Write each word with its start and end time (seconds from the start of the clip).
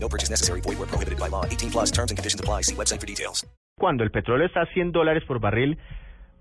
No 0.00 0.08
purchase 0.08 0.30
necessary. 0.30 0.60
Void 0.60 0.78
where 0.78 0.88
prohibited 0.88 1.18
by 1.18 1.28
law. 1.28 1.44
18 1.44 1.70
plus 1.70 1.90
terms 1.90 2.10
and 2.10 2.18
conditions 2.18 2.40
apply. 2.40 2.62
See 2.62 2.74
website 2.74 3.00
for 3.00 3.06
details. 3.06 3.46
Cuando 3.78 4.02
el 4.02 4.10
petróleo 4.10 4.46
está 4.46 4.62
a 4.62 4.66
100 4.66 4.90
dólares 4.92 5.22
por 5.24 5.38
barril, 5.38 5.78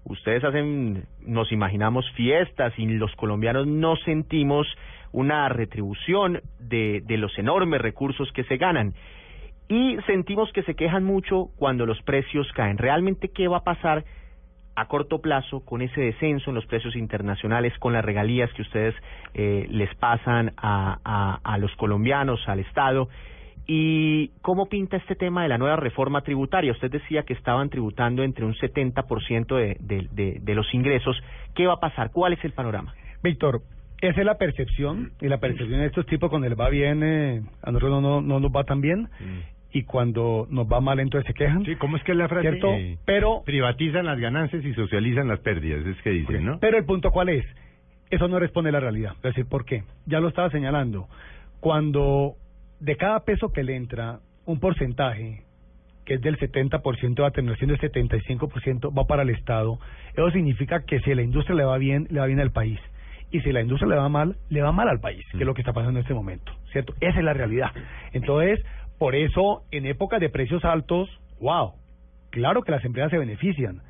ustedes 0.05 0.43
hacen, 0.43 1.05
nos 1.21 1.51
imaginamos 1.51 2.09
fiestas 2.15 2.73
y 2.77 2.85
los 2.87 3.15
colombianos 3.15 3.67
no 3.67 3.95
sentimos 3.97 4.67
una 5.11 5.47
retribución 5.49 6.41
de, 6.59 7.01
de 7.05 7.17
los 7.17 7.37
enormes 7.37 7.79
recursos 7.79 8.31
que 8.33 8.43
se 8.45 8.57
ganan. 8.57 8.95
Y 9.69 9.97
sentimos 10.07 10.51
que 10.51 10.63
se 10.63 10.75
quejan 10.75 11.03
mucho 11.03 11.49
cuando 11.57 11.85
los 11.85 12.01
precios 12.01 12.47
caen. 12.53 12.77
¿Realmente 12.77 13.29
qué 13.29 13.47
va 13.47 13.57
a 13.57 13.63
pasar 13.63 14.05
a 14.75 14.87
corto 14.87 15.19
plazo 15.21 15.65
con 15.65 15.81
ese 15.81 16.01
descenso 16.01 16.51
en 16.51 16.55
los 16.55 16.65
precios 16.65 16.95
internacionales, 16.95 17.73
con 17.79 17.93
las 17.93 18.05
regalías 18.05 18.51
que 18.53 18.61
ustedes 18.61 18.95
eh, 19.33 19.67
les 19.69 19.93
pasan 19.95 20.53
a, 20.57 21.39
a 21.43 21.57
los 21.57 21.75
colombianos, 21.75 22.39
al 22.47 22.59
Estado? 22.59 23.09
¿Y 23.67 24.29
cómo 24.41 24.67
pinta 24.67 24.95
este 24.95 25.15
tema 25.15 25.43
de 25.43 25.49
la 25.49 25.57
nueva 25.57 25.75
reforma 25.75 26.21
tributaria? 26.21 26.71
Usted 26.71 26.89
decía 26.89 27.23
que 27.23 27.33
estaban 27.33 27.69
tributando 27.69 28.23
entre 28.23 28.45
un 28.45 28.55
70% 28.55 29.55
de, 29.55 29.77
de, 29.81 30.07
de, 30.11 30.39
de 30.41 30.55
los 30.55 30.73
ingresos. 30.73 31.21
¿Qué 31.53 31.67
va 31.67 31.73
a 31.73 31.79
pasar? 31.79 32.11
¿Cuál 32.11 32.33
es 32.33 32.43
el 32.45 32.53
panorama? 32.53 32.95
Víctor, 33.21 33.61
esa 34.01 34.19
es 34.19 34.25
la 34.25 34.37
percepción, 34.37 35.11
y 35.19 35.27
la 35.27 35.39
percepción 35.39 35.79
de 35.79 35.87
estos 35.87 36.05
tipos 36.05 36.29
cuando 36.29 36.47
les 36.47 36.57
va 36.57 36.69
bien, 36.69 37.01
eh, 37.03 37.41
a 37.61 37.71
nosotros 37.71 38.01
no, 38.01 38.01
no, 38.01 38.21
no 38.21 38.39
nos 38.39 38.51
va 38.51 38.63
tan 38.63 38.79
bien, 38.79 39.09
y 39.71 39.83
cuando 39.83 40.47
nos 40.49 40.67
va 40.67 40.79
mal 40.79 40.99
entonces 40.99 41.27
se 41.27 41.33
quejan. 41.33 41.65
Sí, 41.65 41.75
¿cómo 41.75 41.97
es 41.97 42.03
que 42.03 42.11
es 42.11 42.17
la 42.17 42.27
frase? 42.27 42.49
¿Cierto? 42.49 42.73
Eh, 42.73 42.97
Pero, 43.05 43.41
privatizan 43.43 44.05
las 44.05 44.19
ganancias 44.19 44.63
y 44.63 44.73
socializan 44.73 45.27
las 45.27 45.39
pérdidas, 45.39 45.85
es 45.85 46.01
que 46.03 46.11
dicen, 46.11 46.45
¿no? 46.45 46.59
pero 46.59 46.77
el 46.77 46.85
punto 46.85 47.09
cuál 47.11 47.29
es, 47.29 47.45
eso 48.11 48.27
no 48.27 48.39
responde 48.39 48.69
a 48.69 48.73
la 48.73 48.79
realidad. 48.79 49.13
Es 49.17 49.23
decir, 49.23 49.45
¿por 49.47 49.65
qué? 49.65 49.83
Ya 50.05 50.19
lo 50.19 50.29
estaba 50.29 50.49
señalando. 50.51 51.07
Cuando 51.59 52.35
de 52.79 52.95
cada 52.95 53.21
peso 53.21 53.51
que 53.51 53.63
le 53.63 53.75
entra, 53.75 54.19
un 54.45 54.59
porcentaje 54.59 55.43
que 56.05 56.13
es 56.15 56.21
del 56.21 56.37
70%, 56.39 57.21
va 57.21 57.27
a 57.27 57.31
terminar 57.31 57.57
siendo 57.57 57.75
el 57.75 57.81
75%, 57.81 58.97
va 58.97 59.05
para 59.05 59.23
el 59.23 59.29
Estado. 59.29 59.77
Eso 60.13 60.31
significa 60.31 60.85
que 60.85 61.01
si 61.01 61.11
a 61.11 61.15
la 61.15 61.21
industria 61.21 61.55
le 61.57 61.65
va 61.65 61.77
bien, 61.77 62.07
le 62.09 62.21
va 62.21 62.27
bien 62.27 62.39
al 62.39 62.51
país. 62.51 62.79
Y 63.29 63.41
si 63.41 63.51
la 63.51 63.59
industria 63.59 63.89
le 63.89 63.97
va 63.97 64.07
mal, 64.07 64.37
le 64.47 64.61
va 64.61 64.71
mal 64.71 64.87
al 64.87 65.01
país, 65.01 65.25
que 65.31 65.39
es 65.39 65.45
lo 65.45 65.53
que 65.53 65.61
está 65.61 65.73
pasando 65.73 65.99
en 65.99 66.03
este 66.03 66.13
momento, 66.13 66.53
¿cierto? 66.71 66.93
Esa 67.01 67.19
es 67.19 67.25
la 67.25 67.33
realidad. 67.33 67.71
Entonces, 68.13 68.63
por 68.97 69.15
eso, 69.15 69.63
en 69.71 69.85
épocas 69.85 70.21
de 70.21 70.29
precios 70.29 70.63
altos, 70.63 71.09
wow, 71.41 71.73
claro 72.29 72.61
que 72.61 72.71
las 72.71 72.85
empresas 72.85 73.11
se 73.11 73.17
benefician. 73.17 73.81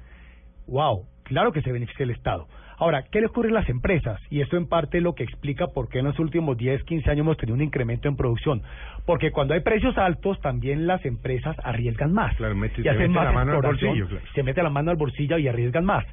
Wow, 0.65 1.05
claro 1.21 1.51
que 1.51 1.61
se 1.61 1.71
beneficia 1.71 2.03
el 2.03 2.11
Estado. 2.11 2.47
Ahora, 2.79 3.03
¿qué 3.11 3.19
le 3.21 3.27
ocurre 3.27 3.49
a 3.49 3.53
las 3.53 3.69
empresas? 3.69 4.21
Y 4.29 4.41
esto 4.41 4.55
en 4.55 4.67
parte 4.67 4.97
es 4.97 5.03
lo 5.03 5.15
que 5.15 5.23
explica 5.23 5.67
por 5.67 5.89
qué 5.89 5.99
en 5.99 6.05
los 6.05 6.19
últimos 6.19 6.57
10, 6.57 6.83
15 6.83 7.09
años 7.09 7.21
hemos 7.21 7.37
tenido 7.37 7.55
un 7.55 7.61
incremento 7.63 8.07
en 8.07 8.15
producción. 8.15 8.61
Porque 9.05 9.31
cuando 9.31 9.55
hay 9.55 9.61
precios 9.61 9.97
altos, 9.97 10.39
también 10.41 10.85
las 10.85 11.03
empresas 11.05 11.55
arriesgan 11.63 12.13
más. 12.13 12.35
Claro, 12.37 12.53
mete- 12.55 12.81
y 12.81 12.83
se 12.83 12.89
hacen 12.89 13.01
mete 13.11 13.13
más 13.13 13.25
la 13.25 13.31
mano 13.31 13.51
al 13.53 13.61
bolsillo, 13.61 14.07
claro. 14.07 14.25
se 14.35 14.43
mete 14.43 14.61
la 14.63 14.69
mano 14.69 14.91
al 14.91 14.97
bolsillo 14.97 15.37
y 15.39 15.47
arriesgan 15.47 15.85
más. 15.85 16.05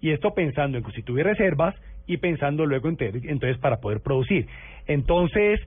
Y 0.00 0.10
esto 0.10 0.34
pensando 0.34 0.76
en 0.78 0.84
constituir 0.84 1.24
reservas 1.24 1.74
y 2.06 2.18
pensando 2.18 2.64
luego 2.66 2.88
entonces 2.90 3.58
para 3.58 3.80
poder 3.80 4.00
producir. 4.00 4.46
Entonces, 4.86 5.60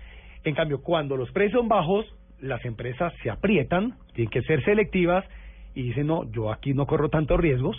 en 0.43 0.55
cambio, 0.55 0.81
cuando 0.81 1.17
los 1.17 1.31
precios 1.31 1.59
son 1.59 1.67
bajos, 1.67 2.05
las 2.39 2.63
empresas 2.65 3.11
se 3.23 3.29
aprietan, 3.29 3.95
tienen 4.13 4.29
que 4.29 4.41
ser 4.43 4.63
selectivas 4.63 5.25
y 5.75 5.83
dicen, 5.83 6.07
no, 6.07 6.29
yo 6.31 6.51
aquí 6.51 6.73
no 6.73 6.85
corro 6.85 7.09
tantos 7.09 7.39
riesgos, 7.39 7.75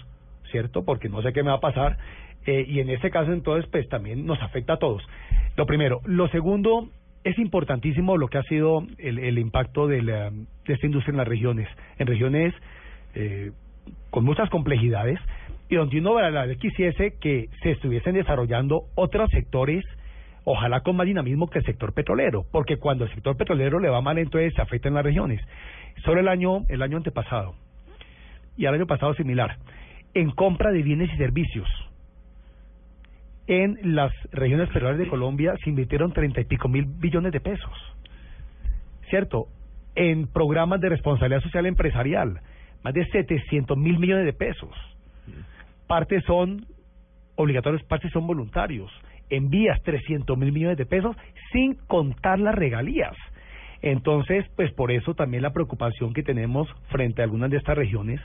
¿cierto? 0.51 0.85
Porque 0.85 1.09
no 1.09 1.23
sé 1.23 1.33
qué 1.33 1.43
me 1.43 1.51
va 1.51 1.57
a 1.57 1.61
pasar. 1.61 1.97
Eh, 2.49 2.65
y 2.67 2.81
en 2.81 2.89
este 2.89 3.11
caso, 3.11 3.31
entonces, 3.31 3.69
pues 3.71 3.87
también 3.91 4.25
nos 4.25 4.41
afecta 4.41 4.73
a 4.73 4.79
todos. 4.79 5.07
Lo 5.55 5.67
primero. 5.67 6.01
Lo 6.07 6.29
segundo, 6.29 6.89
es 7.23 7.39
importantísimo 7.39 8.17
lo 8.17 8.29
que 8.29 8.39
ha 8.39 8.43
sido 8.45 8.87
el, 8.97 9.19
el 9.19 9.39
impacto 9.39 9.87
de, 9.87 10.01
la, 10.01 10.31
de 10.31 10.73
esta 10.73 10.87
industria 10.87 11.11
en 11.11 11.19
las 11.19 11.29
regiones. 11.29 11.69
En 11.99 12.07
regiones 12.07 12.55
eh, 13.15 13.53
con 14.09 14.25
muchas 14.25 14.49
complejidades 14.49 15.21
y 15.69 15.75
donde 15.75 15.99
uno 15.99 16.15
verdaderamente 16.15 16.59
quisiese 16.59 17.19
que 17.21 17.51
se 17.63 17.73
estuviesen 17.73 18.15
desarrollando 18.15 18.85
otros 18.95 19.31
sectores, 19.31 19.85
ojalá 20.45 20.81
con 20.81 20.97
más 20.97 21.07
dinamismo 21.07 21.51
que 21.51 21.59
el 21.59 21.67
sector 21.67 21.93
petrolero, 21.93 22.47
porque 22.51 22.79
cuando 22.79 23.05
el 23.05 23.13
sector 23.13 23.37
petrolero 23.37 23.79
le 23.79 23.91
va 23.91 24.01
mal, 24.01 24.17
entonces 24.17 24.55
se 24.55 24.63
afecta 24.63 24.89
en 24.89 24.95
las 24.95 25.05
regiones. 25.05 25.43
Solo 26.03 26.21
el 26.21 26.29
año, 26.29 26.65
el 26.71 26.81
año 26.81 26.97
antepasado 26.97 27.55
y 28.57 28.65
el 28.65 28.73
año 28.73 28.87
pasado 28.87 29.13
similar, 29.13 29.59
en 30.15 30.31
compra 30.31 30.73
de 30.73 30.83
bienes 30.83 31.13
y 31.13 31.17
servicios. 31.19 31.69
En 33.49 33.79
las 33.95 34.13
regiones 34.31 34.69
petroleras 34.69 34.99
de 34.99 35.09
Colombia 35.09 35.55
se 35.65 35.71
invirtieron 35.71 36.13
treinta 36.13 36.43
y 36.43 36.45
pico 36.45 36.69
mil 36.69 36.85
billones 36.85 37.33
de 37.33 37.41
pesos. 37.41 37.73
¿Cierto? 39.09 39.47
En 39.95 40.27
programas 40.27 40.83
de 40.83 40.91
responsabilidad 40.91 41.41
social 41.41 41.65
empresarial, 41.65 42.43
más 42.85 42.93
de 42.93 43.07
700 43.07 43.77
mil 43.79 43.99
millones 43.99 44.27
de 44.27 44.35
pesos. 44.35 44.71
Partes 45.87 46.23
son 46.25 46.67
obligatorios, 47.37 47.83
partes 47.85 48.13
son 48.13 48.27
voluntarios. 48.27 48.93
En 49.31 49.49
vías, 49.49 49.83
300 49.83 50.37
mil 50.37 50.53
millones 50.53 50.77
de 50.77 50.85
pesos, 50.85 51.17
sin 51.51 51.75
contar 51.87 52.39
las 52.39 52.55
regalías. 52.55 53.17
Entonces, 53.81 54.45
pues 54.57 54.73
por 54.73 54.93
eso 54.93 55.15
también 55.15 55.43
la 55.43 55.55
preocupación 55.55 56.13
que 56.13 56.23
tenemos 56.23 56.69
frente 56.91 57.23
a 57.23 57.25
algunas 57.25 57.51
de 57.51 57.57
estas 57.57 57.79
regiones, 57.79 58.21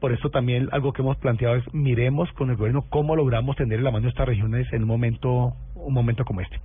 por 0.00 0.12
eso 0.12 0.30
también 0.30 0.68
algo 0.72 0.92
que 0.92 1.02
hemos 1.02 1.16
planteado 1.16 1.56
es 1.56 1.64
miremos 1.72 2.30
con 2.32 2.50
el 2.50 2.56
gobierno 2.56 2.84
cómo 2.88 3.16
logramos 3.16 3.56
tener 3.56 3.78
en 3.78 3.84
la 3.84 3.90
mano 3.90 4.08
estas 4.08 4.26
regiones 4.26 4.70
en 4.72 4.82
un 4.82 4.88
momento, 4.88 5.54
un 5.74 5.94
momento 5.94 6.24
como 6.24 6.40
este. 6.40 6.60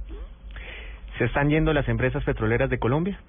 ¿Se 1.18 1.26
están 1.26 1.50
yendo 1.50 1.74
las 1.74 1.88
empresas 1.88 2.24
petroleras 2.24 2.70
de 2.70 2.80
Colombia? 2.80 3.20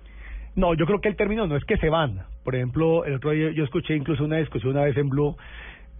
No, 0.55 0.75
yo 0.75 0.87
creo 0.87 1.01
que 1.01 1.09
el 1.09 1.17
término 1.17 1.47
no 1.47 1.57
es 1.57 1.65
que 1.65 1.77
se 1.79 1.89
van. 1.89 2.23
Por 2.45 2.55
ejemplo, 2.55 3.05
el 3.05 3.15
otro 3.15 3.31
día 3.31 3.51
yo 3.53 3.65
escuché 3.65 3.95
incluso 3.95 4.25
una 4.25 4.37
discusión 4.37 4.73
una 4.73 4.85
vez 4.85 4.97
en 4.97 5.09
Blue, 5.09 5.37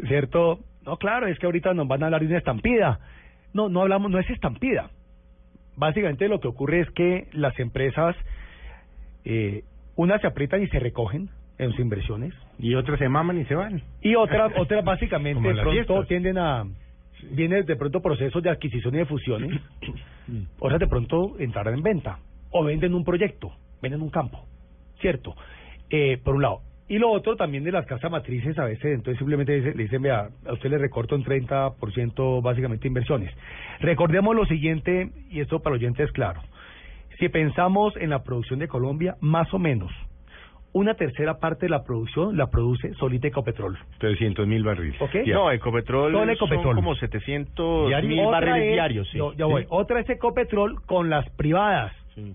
¿cierto? 0.07 0.61
No, 0.85 0.97
claro, 0.97 1.27
es 1.27 1.39
que 1.39 1.47
ahorita 1.47 1.73
nos 1.75 1.89
van 1.89 2.03
a 2.03 2.07
hablar 2.07 2.21
de 2.21 2.27
una 2.27 2.39
estampida. 2.39 3.01
No, 3.55 3.69
no 3.69 3.83
hablamos, 3.83 4.11
no 4.11 4.19
es 4.19 4.29
estampida. 4.31 4.91
Básicamente 5.77 6.29
lo 6.29 6.41
que 6.41 6.49
ocurre 6.49 6.81
es 6.81 6.91
que 6.91 7.29
las 7.33 7.59
empresas, 7.59 8.17
eh, 9.25 9.63
unas 9.97 10.21
se 10.21 10.27
aprietan 10.27 10.63
y 10.63 10.69
se 10.69 10.79
recogen 10.79 11.31
en 11.65 11.71
sus 11.71 11.81
inversiones, 11.81 12.35
Y 12.59 12.75
otros 12.75 12.99
se 12.99 13.09
maman 13.09 13.39
y 13.39 13.45
se 13.47 13.55
van. 13.55 13.83
y 14.03 14.15
otras, 14.15 14.53
otras 14.59 14.85
básicamente 14.85 15.41
de 15.47 15.55
pronto 15.55 15.71
fiestas. 15.73 16.09
tienden 16.09 16.39
a, 16.39 16.65
vienen 17.31 17.65
de 17.65 17.77
pronto 17.77 18.01
procesos 18.01 18.43
de 18.43 18.51
adquisición 18.51 18.95
y 18.95 18.99
de 18.99 19.07
fusiones, 19.07 19.61
otras 20.59 20.81
de 20.81 20.87
pronto 20.87 21.35
entrarán 21.39 21.75
en 21.75 21.83
venta, 21.83 22.19
o 22.51 22.65
venden 22.65 22.95
un 22.95 23.05
proyecto, 23.05 23.51
venden 23.81 24.03
un 24.03 24.11
campo, 24.11 24.45
¿cierto? 25.01 25.35
Eh, 25.91 26.19
por 26.23 26.35
un 26.37 26.43
lado. 26.43 26.61
Y 26.89 26.99
lo 26.99 27.11
otro 27.11 27.37
también 27.37 27.65
de 27.65 27.73
las 27.73 27.87
casas 27.87 28.11
matrices 28.11 28.59
a 28.59 28.65
veces, 28.65 28.85
entonces 28.85 29.17
simplemente 29.19 29.53
dice- 29.55 29.75
le 29.75 29.85
dicen, 29.85 30.03
vea, 30.03 30.29
a 30.47 30.53
usted 30.53 30.69
le 30.69 30.79
recorto 30.79 31.15
un 31.15 31.25
30% 31.25 32.43
básicamente 32.43 32.87
inversiones. 32.89 33.33
Recordemos 33.81 34.35
lo 34.37 34.45
siguiente, 34.47 35.11
y 35.31 35.41
esto 35.41 35.61
para 35.61 35.75
los 35.77 35.81
oyentes 35.83 36.07
es 36.07 36.13
claro, 36.13 36.43
si 37.19 37.29
pensamos 37.29 37.97
en 37.97 38.11
la 38.11 38.23
producción 38.25 38.59
de 38.59 38.69
Colombia, 38.69 39.17
más 39.21 39.53
o 39.55 39.59
menos, 39.59 39.91
una 40.75 40.95
tercera 40.95 41.39
parte 41.39 41.67
de 41.67 41.71
la 41.71 41.83
producción 41.85 42.37
la 42.37 42.47
produce 42.49 42.95
solita 42.95 43.29
Ecopetrol. 43.29 43.79
300 43.99 44.47
mil 44.47 44.65
barriles. 44.65 45.01
¿Ok? 45.03 45.17
Ya. 45.27 45.35
No, 45.35 45.51
Ecopetrol, 45.51 46.13
Solo 46.13 46.33
Ecopetrol. 46.33 46.65
son 46.65 46.75
como 46.77 46.95
700 46.95 47.89
Diario. 47.89 48.09
mil 48.09 48.21
Otra 48.21 48.41
barriles 48.41 48.69
es- 48.69 48.73
diarios. 48.73 49.09
Sí. 49.11 49.19
no, 49.19 49.33
ya 49.35 49.45
voy. 49.47 49.63
Sí. 49.63 49.69
Otra 49.71 50.01
es 50.01 50.09
Ecopetrol 50.09 50.83
con 50.87 51.11
las 51.11 51.29
privadas. 51.31 51.93
Sí. 52.15 52.35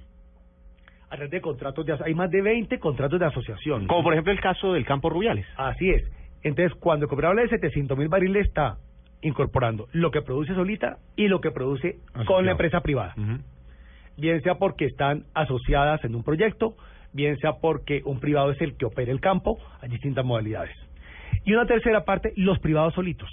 A 1.09 1.15
través 1.15 1.31
de 1.31 1.41
contratos 1.41 1.85
de, 1.85 1.97
hay 2.05 2.13
más 2.13 2.29
de 2.29 2.41
20 2.41 2.79
contratos 2.79 3.19
de 3.19 3.25
asociación. 3.25 3.87
Como 3.87 4.03
por 4.03 4.13
ejemplo 4.13 4.31
el 4.33 4.39
caso 4.41 4.73
del 4.73 4.85
Campo 4.85 5.09
Rubiales. 5.09 5.45
Así 5.55 5.89
es. 5.89 6.03
Entonces, 6.43 6.77
cuando 6.79 7.05
Ecopetrol 7.07 7.31
habla 7.31 7.41
de 7.43 7.49
700 7.49 7.97
mil 7.97 8.07
barriles, 8.09 8.45
está 8.45 8.77
incorporando 9.21 9.87
lo 9.93 10.11
que 10.11 10.21
produce 10.21 10.53
solita 10.53 10.97
y 11.15 11.27
lo 11.27 11.41
que 11.41 11.49
produce 11.49 11.95
con 12.27 12.45
la 12.45 12.51
empresa 12.51 12.81
privada. 12.81 13.15
Bien 14.17 14.41
sea 14.43 14.55
porque 14.55 14.85
están 14.85 15.23
asociadas 15.33 16.03
en 16.03 16.13
un 16.15 16.23
proyecto, 16.23 16.75
bien 17.13 17.37
sea 17.37 17.53
porque 17.61 18.01
un 18.05 18.19
privado 18.19 18.51
es 18.51 18.61
el 18.61 18.75
que 18.77 18.85
opera 18.85 19.11
el 19.11 19.19
campo, 19.21 19.57
hay 19.81 19.89
distintas 19.89 20.23
modalidades. 20.25 20.75
Y 21.45 21.53
una 21.53 21.65
tercera 21.65 22.03
parte, 22.05 22.33
los 22.35 22.59
privados 22.59 22.93
solitos, 22.93 23.29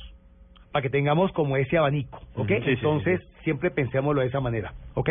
para 0.72 0.82
que 0.82 0.90
tengamos 0.90 1.32
como 1.32 1.56
ese 1.56 1.76
abanico, 1.78 2.20
¿ok? 2.34 2.48
Sí, 2.48 2.54
Entonces, 2.70 3.20
sí, 3.20 3.26
siempre 3.44 3.70
pensémoslo 3.70 4.20
de 4.20 4.28
esa 4.28 4.40
manera, 4.40 4.72
¿ok? 4.94 5.10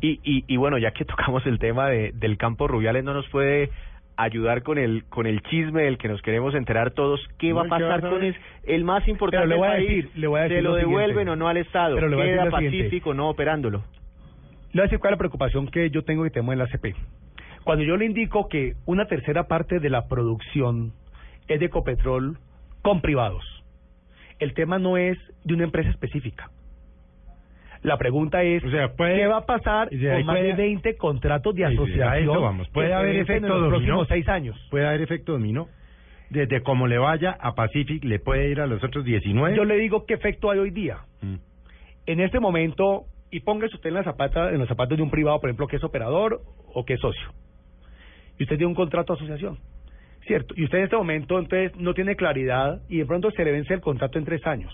Y, 0.00 0.20
y, 0.24 0.44
y 0.48 0.56
bueno, 0.56 0.78
ya 0.78 0.90
que 0.92 1.04
tocamos 1.04 1.46
el 1.46 1.58
tema 1.58 1.88
de, 1.88 2.12
del 2.12 2.36
Campo 2.36 2.66
Rubiales, 2.68 3.04
¿no 3.04 3.14
nos 3.14 3.28
puede 3.28 3.70
ayudar 4.16 4.62
con 4.62 4.76
el 4.76 5.04
con 5.08 5.26
el 5.26 5.40
chisme 5.44 5.84
del 5.84 5.96
que 5.96 6.06
nos 6.06 6.20
queremos 6.20 6.54
enterar 6.54 6.90
todos. 6.90 7.18
¿Qué 7.38 7.54
va 7.54 7.62
a 7.62 7.64
No, 7.64 7.76
¿qué 7.76 7.82
pasar 7.82 8.00
con 8.10 8.22
es 8.22 8.36
el 8.64 8.84
más 8.84 9.08
importante 9.08 9.46
Pero 9.46 9.48
le 9.48 9.56
voy 9.56 9.68
a 9.68 9.70
país? 9.72 9.88
decir- 9.88 10.10
le 10.20 10.26
voy 10.26 10.38
a 10.38 10.42
decir 10.42 10.58
¿Se 10.58 10.62
lo, 10.62 10.70
lo 10.70 10.76
devuelven 10.76 11.28
o 11.30 11.36
no 11.36 11.48
al 11.48 11.56
Estado? 11.56 11.94
Pero 11.94 12.08
le 12.08 12.16
voy 12.16 12.22
a 12.24 12.26
decir 12.26 12.40
¿Queda 12.42 12.50
lo 12.50 12.56
siguiente. 12.58 12.78
pacífico 12.84 13.14
no 13.14 13.30
operándolo? 13.30 13.78
Le 13.78 13.84
voy 14.74 14.80
a 14.80 14.82
decir 14.84 14.98
cuál 14.98 15.12
es 15.12 15.16
la 15.16 15.18
preocupación 15.18 15.66
que 15.68 15.88
yo 15.90 16.02
tengo 16.04 16.26
y 16.26 16.30
tenemos 16.30 16.52
en 16.52 16.58
la 16.58 16.66
CP. 16.66 16.94
Cuando 17.64 17.84
yo 17.84 17.96
le 17.96 18.06
indico 18.06 18.48
que 18.48 18.74
una 18.86 19.06
tercera 19.06 19.44
parte 19.48 19.78
de 19.78 19.90
la 19.90 20.08
producción 20.08 20.92
es 21.48 21.60
de 21.60 21.66
Ecopetrol 21.66 22.38
con 22.82 23.00
privados, 23.00 23.44
el 24.38 24.54
tema 24.54 24.78
no 24.78 24.96
es 24.96 25.16
de 25.44 25.54
una 25.54 25.64
empresa 25.64 25.90
específica. 25.90 26.50
La 27.82 27.96
pregunta 27.98 28.42
es, 28.44 28.62
O 28.64 28.70
sea, 28.70 28.92
puede- 28.92 29.16
¿qué 29.16 29.26
va 29.26 29.38
a 29.38 29.46
pasar 29.46 29.88
con 29.88 29.98
más 29.98 30.36
de 30.36 30.42
puede- 30.42 30.54
20 30.54 30.96
contratos 30.96 31.54
de 31.54 31.64
asociación 31.64 32.30
eso 32.30 32.40
vamos. 32.40 32.68
Puede 32.70 32.92
haber 32.94 33.16
efecto 33.16 33.46
en 33.46 33.52
los 33.52 33.60
dominó. 33.60 33.70
próximos 33.70 34.08
seis 34.08 34.28
años? 34.28 34.56
Puede 34.70 34.86
haber 34.86 35.02
efecto 35.02 35.32
dominó. 35.32 35.68
Desde 36.30 36.62
como 36.62 36.86
le 36.86 36.96
vaya 36.98 37.36
a 37.40 37.54
Pacific, 37.54 38.04
le 38.04 38.18
puede 38.18 38.48
ir 38.50 38.60
a 38.60 38.66
los 38.66 38.82
otros 38.82 39.04
19. 39.04 39.54
Yo 39.56 39.64
le 39.64 39.76
digo 39.76 40.06
qué 40.06 40.14
efecto 40.14 40.50
hay 40.50 40.60
hoy 40.60 40.70
día. 40.70 40.98
Mm. 41.20 41.34
En 42.06 42.20
este 42.20 42.40
momento, 42.40 43.02
y 43.30 43.40
póngase 43.40 43.74
usted 43.74 43.88
en 43.88 43.94
la 43.96 44.04
zapata, 44.04 44.50
en 44.50 44.58
los 44.58 44.68
zapatos 44.68 44.96
de 44.96 45.02
un 45.02 45.10
privado, 45.10 45.40
por 45.40 45.50
ejemplo, 45.50 45.66
que 45.66 45.76
es 45.76 45.84
operador 45.84 46.40
o 46.72 46.84
que 46.84 46.94
es 46.94 47.00
socio. 47.00 47.32
Y 48.38 48.44
usted 48.44 48.56
tiene 48.56 48.66
un 48.66 48.74
contrato 48.74 49.12
de 49.14 49.18
asociación, 49.18 49.58
¿cierto? 50.26 50.54
Y 50.56 50.64
usted 50.64 50.78
en 50.78 50.84
este 50.84 50.96
momento, 50.96 51.38
entonces, 51.38 51.74
no 51.76 51.94
tiene 51.94 52.16
claridad 52.16 52.80
y 52.88 52.98
de 52.98 53.06
pronto 53.06 53.30
se 53.30 53.44
le 53.44 53.52
vence 53.52 53.74
el 53.74 53.80
contrato 53.80 54.18
en 54.18 54.24
tres 54.24 54.46
años 54.46 54.72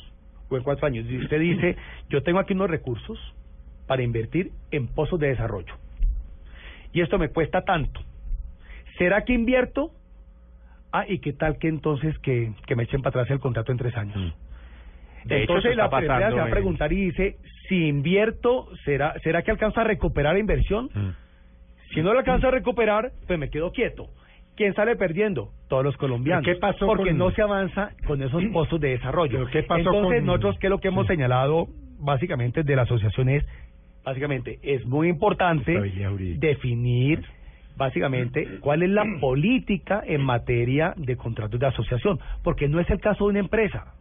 o 0.49 0.56
en 0.56 0.62
cuatro 0.62 0.87
años. 0.87 1.06
Y 1.08 1.19
usted 1.19 1.40
dice, 1.40 1.76
yo 2.08 2.22
tengo 2.22 2.38
aquí 2.38 2.55
unos 2.55 2.70
recursos 2.70 3.19
para 3.87 4.02
invertir 4.02 4.52
en 4.70 4.87
pozos 4.88 5.19
de 5.20 5.28
desarrollo. 5.28 5.75
Y 6.93 7.00
esto 7.00 7.19
me 7.19 7.28
cuesta 7.28 7.62
tanto. 7.62 8.00
¿Será 8.96 9.25
que 9.25 9.32
invierto? 9.32 9.93
Ah, 10.90 11.04
¿y 11.06 11.19
qué 11.19 11.32
tal 11.34 11.58
que 11.58 11.69
entonces 11.69 12.19
que, 12.20 12.52
que 12.66 12.75
me 12.75 12.84
echen 12.84 13.02
para 13.02 13.20
atrás 13.20 13.31
el 13.31 13.40
contrato 13.40 13.72
en 13.72 13.78
tres 13.78 13.96
años? 13.96 14.16
Mm. 14.16 15.28
De 15.28 15.40
Entonces 15.43 15.76
la 15.76 15.90
pasando 15.90 16.31
se 16.31 16.34
va 16.37 16.43
a 16.43 16.46
en- 16.46 16.50
preguntar 16.50 16.93
y 16.93 16.96
dice, 17.06 17.37
si 17.69 17.87
invierto, 17.87 18.69
¿será, 18.84 19.14
¿será 19.22 19.43
que 19.43 19.50
alcanza 19.50 19.82
a 19.82 19.84
recuperar 19.84 20.32
la 20.34 20.40
inversión? 20.40 20.88
Mm. 20.94 21.11
Si 21.94 22.02
no 22.02 22.12
lo 22.12 22.19
alcanza 22.19 22.49
a 22.49 22.50
recuperar, 22.50 23.12
pues 23.26 23.38
me 23.38 23.50
quedo 23.50 23.73
quieto. 23.73 24.08
¿Quién 24.56 24.75
sale 24.75 24.96
perdiendo? 24.96 25.50
Todos 25.69 25.85
los 25.85 25.96
colombianos. 25.96 26.44
¿Pero 26.44 26.56
qué 26.56 26.61
pasó 26.61 26.87
Porque 26.87 27.11
con- 27.11 27.19
no 27.19 27.31
se 27.31 27.43
avanza 27.43 27.90
con 28.06 28.20
esos 28.23 28.43
pozos 28.52 28.81
de 28.81 28.90
desarrollo. 28.90 29.38
¿Pero 29.38 29.50
qué 29.50 29.62
pasó 29.62 29.81
Entonces, 29.81 30.19
con- 30.19 30.26
nosotros, 30.26 30.58
¿qué 30.58 30.67
es 30.67 30.70
lo 30.70 30.79
que 30.79 30.88
hemos 30.88 31.06
Sí. 31.06 31.14
señalado 31.14 31.67
básicamente 32.00 32.62
de 32.64 32.76
la 32.76 32.82
asociación? 32.82 33.29
Es, 33.29 33.44
básicamente, 34.05 34.58
es 34.62 34.85
muy 34.85 35.08
importante 35.08 35.79
definir 36.38 37.23
básicamente 37.76 38.46
cuál 38.61 38.82
es 38.82 38.90
la 38.90 39.05
política 39.20 40.02
en 40.05 40.23
materia 40.23 40.94
de 40.96 41.17
contratos 41.17 41.58
de 41.61 41.67
asociación, 41.67 42.19
porque 42.43 42.69
no 42.69 42.81
es 42.81 42.90
el 42.90 43.00
caso 43.00 43.25
de 43.25 43.31
una 43.31 43.38
empresa, 43.40 43.94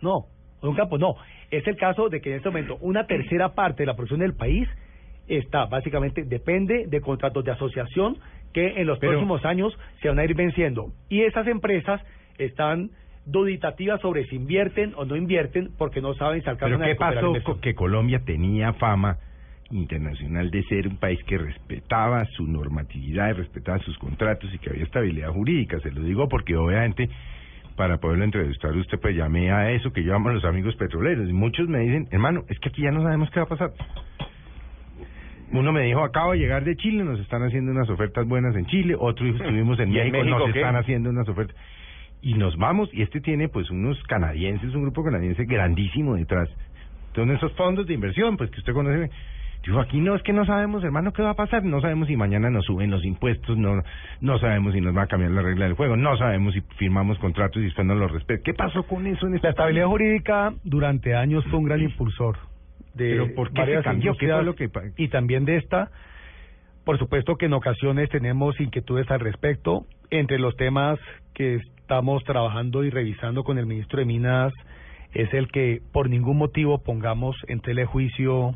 no, 0.00 0.26
de 0.62 0.68
un 0.68 0.76
campo, 0.76 0.98
no, 0.98 1.16
es 1.50 1.66
el 1.66 1.76
caso 1.76 2.08
de 2.08 2.20
que 2.20 2.30
en 2.30 2.36
este 2.36 2.48
momento 2.48 2.78
una 2.80 3.06
tercera 3.06 3.54
parte 3.54 3.82
de 3.82 3.86
la 3.86 3.94
producción 3.94 4.20
del 4.20 4.34
país 4.34 4.68
está 5.36 5.66
básicamente 5.66 6.24
depende 6.24 6.86
de 6.86 7.00
contratos 7.00 7.44
de 7.44 7.52
asociación 7.52 8.18
que 8.52 8.80
en 8.80 8.86
los 8.86 8.98
Pero- 8.98 9.12
próximos 9.12 9.44
años 9.44 9.76
se 10.02 10.08
van 10.08 10.18
a 10.18 10.24
ir 10.24 10.34
venciendo 10.34 10.92
y 11.08 11.22
esas 11.22 11.46
empresas 11.46 12.00
están 12.38 12.90
duditativas 13.26 14.00
sobre 14.00 14.24
si 14.26 14.36
invierten 14.36 14.92
o 14.96 15.04
no 15.04 15.14
invierten 15.16 15.70
porque 15.78 16.00
no 16.00 16.14
saben 16.14 16.42
si 16.42 16.48
alcanzan 16.48 16.80
Pero 16.80 16.84
a 16.84 16.92
¿qué 16.92 16.96
pasó 16.96 17.60
que 17.60 17.74
Colombia 17.74 18.20
tenía 18.24 18.72
fama 18.74 19.18
internacional 19.70 20.50
de 20.50 20.62
ser 20.64 20.88
un 20.88 20.96
país 20.96 21.22
que 21.24 21.38
respetaba 21.38 22.24
su 22.36 22.44
normatividad, 22.46 23.28
y 23.30 23.32
respetaba 23.34 23.78
sus 23.80 23.96
contratos 23.98 24.52
y 24.52 24.58
que 24.58 24.70
había 24.70 24.84
estabilidad 24.84 25.30
jurídica? 25.30 25.78
Se 25.80 25.92
lo 25.92 26.02
digo 26.02 26.28
porque 26.28 26.56
obviamente 26.56 27.08
para 27.76 27.98
poderlo 27.98 28.24
entrevistar 28.24 28.76
usted 28.76 28.98
pues 29.00 29.14
llamé 29.16 29.52
a 29.52 29.70
eso 29.70 29.92
que 29.92 30.02
llaman 30.02 30.34
los 30.34 30.44
amigos 30.44 30.74
petroleros 30.76 31.28
y 31.28 31.32
muchos 31.32 31.68
me 31.68 31.78
dicen, 31.80 32.08
hermano, 32.10 32.42
es 32.48 32.58
que 32.58 32.68
aquí 32.68 32.82
ya 32.82 32.90
no 32.90 33.02
sabemos 33.02 33.30
qué 33.30 33.40
va 33.40 33.44
a 33.44 33.48
pasar. 33.48 33.70
Uno 35.52 35.72
me 35.72 35.82
dijo, 35.82 36.04
acabo 36.04 36.32
de 36.32 36.38
llegar 36.38 36.64
de 36.64 36.76
Chile, 36.76 37.02
nos 37.04 37.18
están 37.18 37.42
haciendo 37.42 37.72
unas 37.72 37.88
ofertas 37.90 38.26
buenas 38.26 38.54
en 38.54 38.66
Chile, 38.66 38.94
otro 38.98 39.26
dijo, 39.26 39.38
estuvimos 39.42 39.78
en 39.80 39.92
¿Y 39.92 39.98
en 39.98 40.12
México, 40.12 40.18
México 40.18 40.38
nos 40.38 40.52
qué? 40.52 40.60
están 40.60 40.76
haciendo 40.76 41.10
unas 41.10 41.28
ofertas. 41.28 41.56
Y 42.22 42.34
nos 42.34 42.56
vamos, 42.56 42.88
y 42.92 43.02
este 43.02 43.20
tiene 43.20 43.48
pues 43.48 43.70
unos 43.70 44.00
canadienses, 44.04 44.74
un 44.74 44.82
grupo 44.82 45.02
canadiense 45.02 45.44
grandísimo 45.44 46.14
detrás. 46.14 46.48
Entonces 47.08 47.38
esos 47.38 47.52
fondos 47.54 47.86
de 47.86 47.94
inversión, 47.94 48.36
pues 48.36 48.50
que 48.50 48.58
usted 48.60 48.72
conoce, 48.74 49.10
dijo, 49.66 49.80
aquí 49.80 50.00
no, 50.00 50.14
es 50.14 50.22
que 50.22 50.32
no 50.32 50.44
sabemos, 50.44 50.84
hermano, 50.84 51.12
qué 51.12 51.22
va 51.22 51.30
a 51.30 51.34
pasar, 51.34 51.64
no 51.64 51.80
sabemos 51.80 52.06
si 52.08 52.16
mañana 52.16 52.50
nos 52.50 52.66
suben 52.66 52.90
los 52.90 53.04
impuestos, 53.04 53.56
no 53.58 53.82
no 54.20 54.38
sabemos 54.38 54.74
si 54.74 54.80
nos 54.80 54.96
va 54.96 55.02
a 55.02 55.06
cambiar 55.06 55.32
la 55.32 55.42
regla 55.42 55.64
del 55.64 55.74
juego, 55.74 55.96
no 55.96 56.16
sabemos 56.16 56.54
si 56.54 56.60
firmamos 56.76 57.18
contratos 57.18 57.56
y 57.60 57.64
después 57.64 57.86
no 57.86 57.94
los 57.96 58.12
respeta. 58.12 58.42
¿Qué 58.44 58.54
pasó 58.54 58.84
con 58.84 59.06
eso 59.06 59.26
en 59.26 59.34
este 59.34 59.48
La 59.48 59.50
estabilidad 59.50 59.86
país? 59.86 59.92
jurídica 59.92 60.52
durante 60.62 61.16
años 61.16 61.44
fue 61.46 61.58
un 61.58 61.64
gran 61.64 61.80
impulsor 61.82 62.49
de 62.94 63.10
Pero 63.10 63.34
¿por 63.34 63.48
qué 63.48 63.54
se 63.54 63.60
varias 63.60 63.84
cambió? 63.84 64.12
¿Qué 64.16 64.26
industrias 64.26 64.36
fue 64.36 64.44
lo 64.44 64.54
que 64.54 64.68
pa- 64.68 64.82
y 64.96 65.08
también 65.08 65.44
de 65.44 65.56
esta. 65.56 65.90
Por 66.84 66.98
supuesto 66.98 67.36
que 67.36 67.46
en 67.46 67.52
ocasiones 67.52 68.08
tenemos 68.10 68.58
inquietudes 68.60 69.10
al 69.10 69.20
respecto. 69.20 69.86
Entre 70.10 70.38
los 70.38 70.56
temas 70.56 70.98
que 71.34 71.56
estamos 71.56 72.24
trabajando 72.24 72.82
y 72.84 72.90
revisando 72.90 73.44
con 73.44 73.58
el 73.58 73.66
ministro 73.66 73.98
de 74.00 74.06
Minas 74.06 74.52
es 75.12 75.32
el 75.34 75.48
que 75.48 75.80
por 75.92 76.08
ningún 76.08 76.38
motivo 76.38 76.78
pongamos 76.78 77.36
en 77.48 77.60
telejuicio 77.60 78.54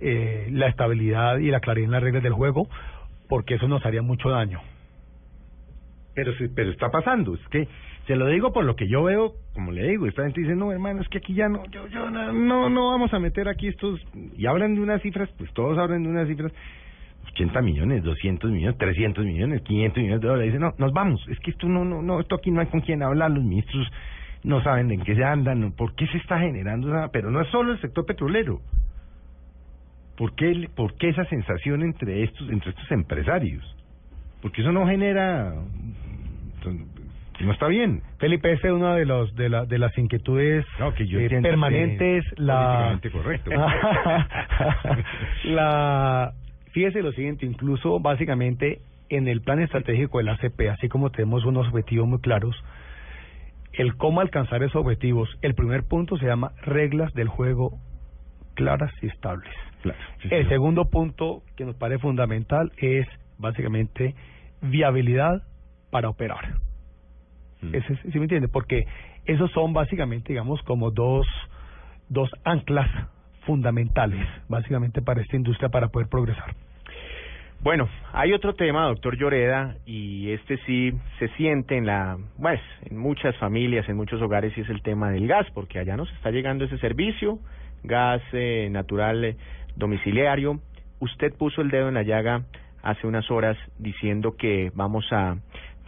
eh, 0.00 0.48
la 0.52 0.66
estabilidad 0.68 1.38
y 1.38 1.50
la 1.50 1.60
claridad 1.60 1.86
en 1.86 1.92
las 1.92 2.02
reglas 2.02 2.22
del 2.22 2.32
juego, 2.32 2.68
porque 3.28 3.54
eso 3.54 3.66
nos 3.68 3.84
haría 3.84 4.02
mucho 4.02 4.28
daño. 4.30 4.60
Pero 6.14 6.32
pero 6.54 6.70
está 6.70 6.90
pasando, 6.90 7.34
es 7.34 7.48
que 7.48 7.68
se 8.08 8.16
lo 8.16 8.26
digo 8.26 8.54
por 8.54 8.64
lo 8.64 8.74
que 8.74 8.88
yo 8.88 9.04
veo, 9.04 9.34
como 9.52 9.70
le 9.70 9.86
digo, 9.86 10.06
esta 10.06 10.22
gente 10.24 10.40
dice, 10.40 10.56
no, 10.56 10.72
hermano, 10.72 11.02
es 11.02 11.08
que 11.08 11.18
aquí 11.18 11.34
ya 11.34 11.46
no, 11.50 11.62
yo, 11.66 11.86
yo 11.88 12.10
no, 12.10 12.32
no, 12.32 12.70
no 12.70 12.88
vamos 12.88 13.12
a 13.12 13.18
meter 13.18 13.48
aquí 13.48 13.68
estos, 13.68 14.00
y 14.34 14.46
hablan 14.46 14.74
de 14.74 14.80
unas 14.80 15.02
cifras, 15.02 15.28
pues 15.36 15.52
todos 15.52 15.76
hablan 15.76 16.04
de 16.04 16.08
unas 16.08 16.26
cifras, 16.26 16.50
80 17.32 17.60
millones, 17.60 18.02
200 18.02 18.50
millones, 18.50 18.78
300 18.78 19.24
millones, 19.26 19.60
500 19.60 19.98
millones 19.98 20.20
de 20.22 20.26
dólares, 20.26 20.52
dicen, 20.54 20.62
no, 20.62 20.72
nos 20.78 20.92
vamos, 20.94 21.22
es 21.28 21.38
que 21.40 21.50
esto 21.50 21.68
no, 21.68 21.84
no, 21.84 22.00
no, 22.00 22.18
esto 22.18 22.36
aquí 22.36 22.50
no 22.50 22.62
hay 22.62 22.68
con 22.68 22.80
quién 22.80 23.02
hablar, 23.02 23.30
los 23.30 23.44
ministros 23.44 23.86
no 24.42 24.62
saben 24.62 24.90
en 24.90 25.02
qué 25.02 25.14
se 25.14 25.24
andan, 25.24 25.70
por 25.72 25.94
qué 25.94 26.06
se 26.06 26.16
está 26.16 26.38
generando 26.38 26.88
esa, 26.88 27.08
pero 27.12 27.30
no 27.30 27.42
es 27.42 27.48
solo 27.48 27.72
el 27.72 27.80
sector 27.82 28.06
petrolero, 28.06 28.62
¿por 30.16 30.34
qué, 30.34 30.66
por 30.74 30.94
qué 30.94 31.10
esa 31.10 31.26
sensación 31.26 31.82
entre 31.82 32.24
estos, 32.24 32.48
entre 32.48 32.70
estos 32.70 32.90
empresarios? 32.90 33.76
Porque 34.40 34.62
eso 34.62 34.72
no 34.72 34.86
genera, 34.86 35.52
no 37.40 37.52
está 37.52 37.68
bien. 37.68 38.02
Felipe, 38.18 38.52
esa 38.52 38.68
es 38.68 38.72
una 38.74 38.94
de 38.94 39.04
los 39.06 39.34
de, 39.34 39.48
la, 39.48 39.64
de 39.64 39.78
las 39.78 39.96
inquietudes 39.96 40.66
No, 40.78 40.92
que 40.94 41.06
yo 41.06 41.20
eh, 41.20 41.28
permanentes. 41.42 42.24
que 42.34 42.42
La 42.42 42.98
políticamente 43.00 43.10
correcto. 43.10 43.50
la 45.44 46.32
fíjese 46.72 47.02
lo 47.02 47.12
siguiente, 47.12 47.46
incluso 47.46 48.00
básicamente 48.00 48.80
en 49.08 49.26
el 49.28 49.40
plan 49.40 49.60
estratégico 49.60 50.18
del 50.18 50.28
ACP, 50.28 50.68
así 50.70 50.88
como 50.88 51.10
tenemos 51.10 51.44
unos 51.44 51.66
objetivos 51.68 52.06
muy 52.08 52.20
claros, 52.20 52.54
el 53.72 53.96
cómo 53.96 54.20
alcanzar 54.20 54.62
esos 54.62 54.76
objetivos, 54.76 55.28
el 55.42 55.54
primer 55.54 55.84
punto 55.84 56.18
se 56.18 56.26
llama 56.26 56.52
reglas 56.62 57.12
del 57.14 57.28
juego 57.28 57.78
claras 58.54 58.92
y 59.02 59.06
estables. 59.06 59.52
Claro, 59.82 59.98
sí, 60.22 60.28
El 60.30 60.42
sí. 60.44 60.48
segundo 60.50 60.86
punto 60.90 61.42
que 61.56 61.64
nos 61.64 61.76
parece 61.76 62.00
fundamental 62.00 62.72
es 62.78 63.06
básicamente 63.38 64.14
viabilidad 64.60 65.42
para 65.90 66.08
operar. 66.08 66.56
Mm. 67.62 67.74
Ese, 67.74 67.92
es- 67.92 68.00
¿Sí 68.12 68.18
me 68.18 68.24
entiende? 68.24 68.48
Porque 68.48 68.86
esos 69.24 69.50
son 69.52 69.72
básicamente, 69.72 70.32
digamos, 70.32 70.62
como 70.62 70.90
dos, 70.90 71.26
dos 72.08 72.30
anclas 72.44 72.88
fundamentales, 73.46 74.26
básicamente, 74.48 75.02
para 75.02 75.20
esta 75.22 75.36
industria 75.36 75.68
para 75.68 75.88
poder 75.88 76.08
progresar. 76.08 76.54
Bueno, 77.60 77.88
hay 78.12 78.32
otro 78.32 78.54
tema, 78.54 78.86
doctor 78.86 79.16
Lloreda, 79.16 79.74
y 79.84 80.30
este 80.30 80.58
sí 80.58 80.92
se 81.18 81.26
siente 81.30 81.76
en 81.76 81.86
la, 81.86 82.16
pues, 82.40 82.60
en 82.88 82.96
muchas 82.98 83.36
familias, 83.38 83.88
en 83.88 83.96
muchos 83.96 84.22
hogares, 84.22 84.56
y 84.56 84.60
es 84.60 84.68
el 84.68 84.80
tema 84.82 85.10
del 85.10 85.26
gas, 85.26 85.46
porque 85.54 85.80
allá 85.80 85.96
nos 85.96 86.08
está 86.12 86.30
llegando 86.30 86.64
ese 86.66 86.78
servicio, 86.78 87.40
gas 87.82 88.22
eh, 88.32 88.68
natural 88.70 89.24
eh, 89.24 89.36
domiciliario. 89.74 90.60
Usted 91.00 91.34
puso 91.34 91.60
el 91.60 91.70
dedo 91.70 91.88
en 91.88 91.94
la 91.94 92.04
llaga 92.04 92.42
hace 92.82 93.08
unas 93.08 93.28
horas 93.28 93.56
diciendo 93.78 94.36
que 94.36 94.70
vamos 94.74 95.04
a 95.12 95.36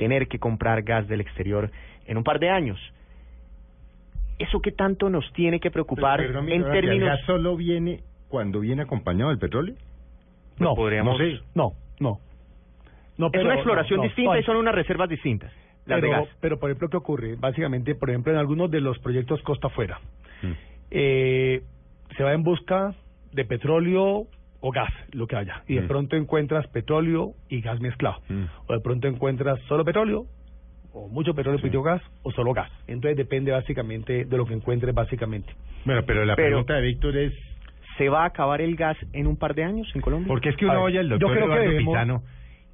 tener 0.00 0.28
que 0.28 0.38
comprar 0.38 0.82
gas 0.82 1.06
del 1.08 1.20
exterior 1.20 1.70
en 2.06 2.16
un 2.16 2.24
par 2.24 2.40
de 2.40 2.48
años. 2.48 2.78
¿Eso 4.38 4.60
qué 4.62 4.72
tanto 4.72 5.10
nos 5.10 5.30
tiene 5.34 5.60
que 5.60 5.70
preocupar 5.70 6.20
mi 6.42 6.54
en 6.54 6.64
términos... 6.64 6.94
¿El 6.96 7.00
gas 7.04 7.20
solo 7.26 7.54
viene 7.56 8.00
cuando 8.28 8.60
viene 8.60 8.80
acompañado 8.82 9.28
del 9.28 9.38
petróleo? 9.38 9.74
No, 10.58 10.74
podríamos- 10.74 11.18
no 11.18 11.24
sé. 11.24 11.40
no, 11.54 11.72
no. 12.00 12.18
no 13.18 13.26
es 13.26 13.32
pero- 13.32 13.44
una 13.44 13.54
exploración 13.56 13.98
no, 13.98 14.02
no, 14.04 14.08
distinta 14.08 14.38
y 14.38 14.42
son 14.42 14.56
unas 14.56 14.74
reservas 14.74 15.08
distintas, 15.10 15.52
las 15.84 16.00
pero, 16.00 16.08
de 16.14 16.20
gas. 16.24 16.28
pero, 16.40 16.58
por 16.58 16.70
ejemplo, 16.70 16.88
¿qué 16.88 16.96
ocurre? 16.96 17.36
Básicamente, 17.36 17.94
por 17.94 18.08
ejemplo, 18.08 18.32
en 18.32 18.38
algunos 18.38 18.70
de 18.70 18.80
los 18.80 18.98
proyectos 19.00 19.42
Costa 19.42 19.66
Afuera, 19.66 20.00
Mm. 20.42 20.52
eh, 20.90 21.62
se 22.16 22.24
va 22.24 22.32
en 22.32 22.42
busca 22.42 22.94
de 23.32 23.44
petróleo 23.44 24.26
o 24.60 24.70
gas, 24.70 24.92
lo 25.12 25.26
que 25.26 25.36
haya. 25.36 25.62
Y 25.66 25.74
de 25.76 25.82
Mm. 25.82 25.88
pronto 25.88 26.16
encuentras 26.16 26.66
petróleo 26.68 27.32
y 27.48 27.60
gas 27.60 27.80
mezclado. 27.80 28.20
Mm. 28.28 28.44
O 28.68 28.72
de 28.74 28.80
pronto 28.80 29.08
encuentras 29.08 29.58
solo 29.68 29.84
petróleo, 29.84 30.26
o 30.92 31.08
mucho 31.08 31.34
petróleo 31.34 31.58
y 31.58 31.62
poquito 31.62 31.82
gas, 31.82 32.02
o 32.22 32.32
solo 32.32 32.52
gas. 32.52 32.70
Entonces 32.88 33.16
depende 33.16 33.52
básicamente 33.52 34.24
de 34.24 34.36
lo 34.36 34.44
que 34.44 34.54
encuentres 34.54 34.94
básicamente. 34.94 35.52
Bueno, 35.84 36.02
pero 36.06 36.24
la 36.24 36.36
Pero- 36.36 36.48
pregunta 36.48 36.74
de 36.74 36.82
Víctor 36.82 37.16
es, 37.16 37.32
¿Se 37.98 38.08
va 38.08 38.22
a 38.22 38.26
acabar 38.26 38.62
el 38.62 38.76
gas 38.76 38.96
en 39.12 39.26
un 39.26 39.36
par 39.36 39.54
de 39.54 39.62
años 39.64 39.86
en 39.94 40.00
Colombia? 40.00 40.26
porque 40.28 40.48
es 40.48 40.56
que 40.56 40.64
uno 40.64 40.74
ver, 40.74 40.82
oye 40.84 40.98
al 41.00 41.08
yo 41.10 41.18
doctor 41.18 41.36
Eduardo 41.38 41.62
debemos- 41.64 41.92
Pizano, 41.94 42.22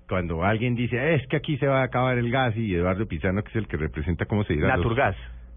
cuando 0.09 0.45
alguien 0.45 0.77
dice, 0.77 1.15
es 1.15 1.27
que 1.27 1.37
aquí 1.37 1.57
se 1.59 1.67
va 1.67 1.81
a 1.81 1.85
acabar 1.85 2.17
el 2.17 2.31
gas, 2.31 2.57
y 2.57 2.73
Eduardo 2.75 3.07
Pizano, 3.09 3.43
que 3.43 3.51
es 3.51 3.57
el 3.57 3.67
que 3.67 3.77
representa, 3.77 4.27
¿cómo 4.27 4.45
se 4.45 4.53
dirá? 4.53 4.69
Los- 4.69 4.79
Naturgas. 4.79 5.17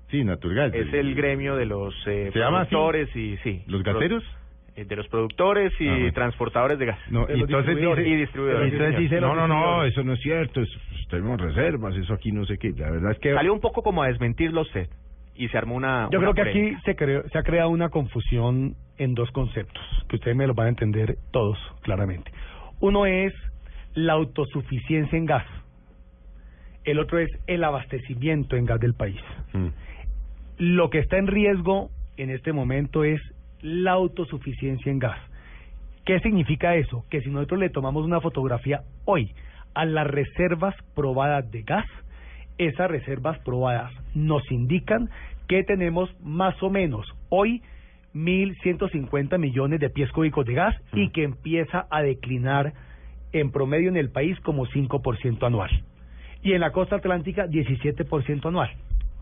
Sí, 0.10 0.24
Naturgas. 0.24 0.74
Es 0.74 0.92
el 0.92 1.14
gremio 1.14 1.56
de 1.56 1.68
los 1.68 1.94
eh, 2.08 2.32
¿Se 2.34 2.40
llama 2.40 2.62
así? 2.62 2.70
productores 2.72 3.16
y 3.16 3.38
sí. 3.44 3.64
¿Los 3.68 3.84
gaseros? 3.84 4.24
Eh, 4.76 4.86
de 4.86 4.96
los 4.96 5.08
productores 5.08 5.72
y 5.80 5.88
Ah, 5.88 5.94
bueno. 5.96 6.14
transportadores 6.14 6.78
de 6.80 6.86
gas. 6.88 7.00
No, 7.10 7.26
de 7.26 7.36
y 7.36 7.40
los 7.40 7.50
entonces 7.50 7.76
distribuidores. 7.76 8.06
dice, 8.06 8.16
Y 8.16 8.20
distribuidores, 8.22 8.68
y 8.68 8.72
entonces 8.76 8.96
sí, 8.96 9.02
dice, 9.04 9.16
señor. 9.16 9.36
no, 9.38 9.48
no, 9.48 9.56
Los 9.56 9.78
no, 9.78 9.84
eso 9.86 10.04
no 10.04 10.14
es 10.14 10.20
cierto, 10.22 10.62
eso, 10.62 10.80
tenemos 11.10 11.42
reservas, 11.42 11.96
eso 11.96 12.14
aquí 12.14 12.32
no 12.32 12.46
sé 12.46 12.58
qué. 12.58 12.72
La 12.78 12.92
verdad 12.92 13.12
es 13.12 13.20
que... 13.20 13.34
Salió 13.34 13.54
un 13.54 13.60
poco 13.62 13.82
como 13.84 14.04
a 14.04 14.08
desmentirlo 14.08 14.62
usted 14.62 14.88
y 15.36 15.48
se 15.48 15.58
armó 15.58 15.76
una. 15.76 16.10
Yo 16.12 16.20
una 16.20 16.32
creo 16.34 16.34
que 16.46 16.50
aquí 16.50 16.76
se, 16.86 16.96
creó, 16.96 17.24
se 17.30 17.38
ha 17.38 17.44
creado 17.44 17.70
una 17.70 17.90
confusión 17.90 18.76
en 18.98 19.14
dos 19.16 19.32
conceptos, 19.32 19.82
que 20.10 20.18
ustedes 20.18 20.36
me 20.36 20.46
lo 20.48 20.54
van 20.54 20.66
a 20.68 20.70
entender 20.70 21.16
todos 21.32 21.58
claramente. 21.82 22.30
Uno 22.82 23.06
es 23.06 23.34
la 23.94 24.14
autosuficiencia 24.14 25.18
en 25.18 25.26
gas. 25.26 25.46
El 26.84 27.00
otro 27.00 27.20
es 27.20 27.30
el 27.48 27.64
abastecimiento 27.64 28.56
en 28.56 28.66
gas 28.66 28.80
del 28.80 28.94
país. 28.94 29.20
Mm. 29.54 29.68
Lo 30.58 30.90
que 30.90 31.00
está 31.00 31.18
en 31.18 31.28
riesgo 31.28 31.90
en 32.18 32.30
este 32.30 32.52
momento 32.54 33.04
es 33.04 33.22
la 33.62 33.92
autosuficiencia 33.92 34.92
en 34.92 35.00
gas. 35.00 35.20
¿Qué 36.06 36.20
significa 36.22 36.76
eso? 36.76 37.06
Que 37.10 37.22
si 37.22 37.30
nosotros 37.30 37.60
le 37.60 37.70
tomamos 37.70 38.06
una 38.06 38.22
fotografía 38.22 38.82
hoy 39.06 39.34
a 39.74 39.86
las 39.86 40.08
reservas 40.08 40.76
probadas 40.96 41.50
de 41.52 41.62
gas, 41.62 41.86
esas 42.58 42.90
reservas 42.90 43.40
probadas 43.40 43.92
nos 44.16 44.50
indican 44.52 45.10
que 45.48 45.64
tenemos 45.64 46.10
más 46.22 46.62
o 46.62 46.70
menos 46.70 47.06
hoy 47.30 47.62
1.150 48.14 49.38
millones 49.38 49.80
de 49.80 49.90
pies 49.90 50.12
cúbicos 50.12 50.46
de 50.46 50.54
gas 50.54 50.76
y 50.94 51.10
que 51.10 51.24
empieza 51.24 51.88
a 51.90 52.02
declinar 52.02 52.74
en 53.32 53.52
promedio 53.52 53.90
en 53.90 53.98
el 53.98 54.10
país 54.10 54.40
como 54.42 54.66
5% 54.66 55.46
anual. 55.46 55.70
Y 56.42 56.54
en 56.54 56.62
la 56.62 56.72
costa 56.72 56.98
atlántica 56.98 57.48
17% 57.48 58.46
anual. 58.48 58.72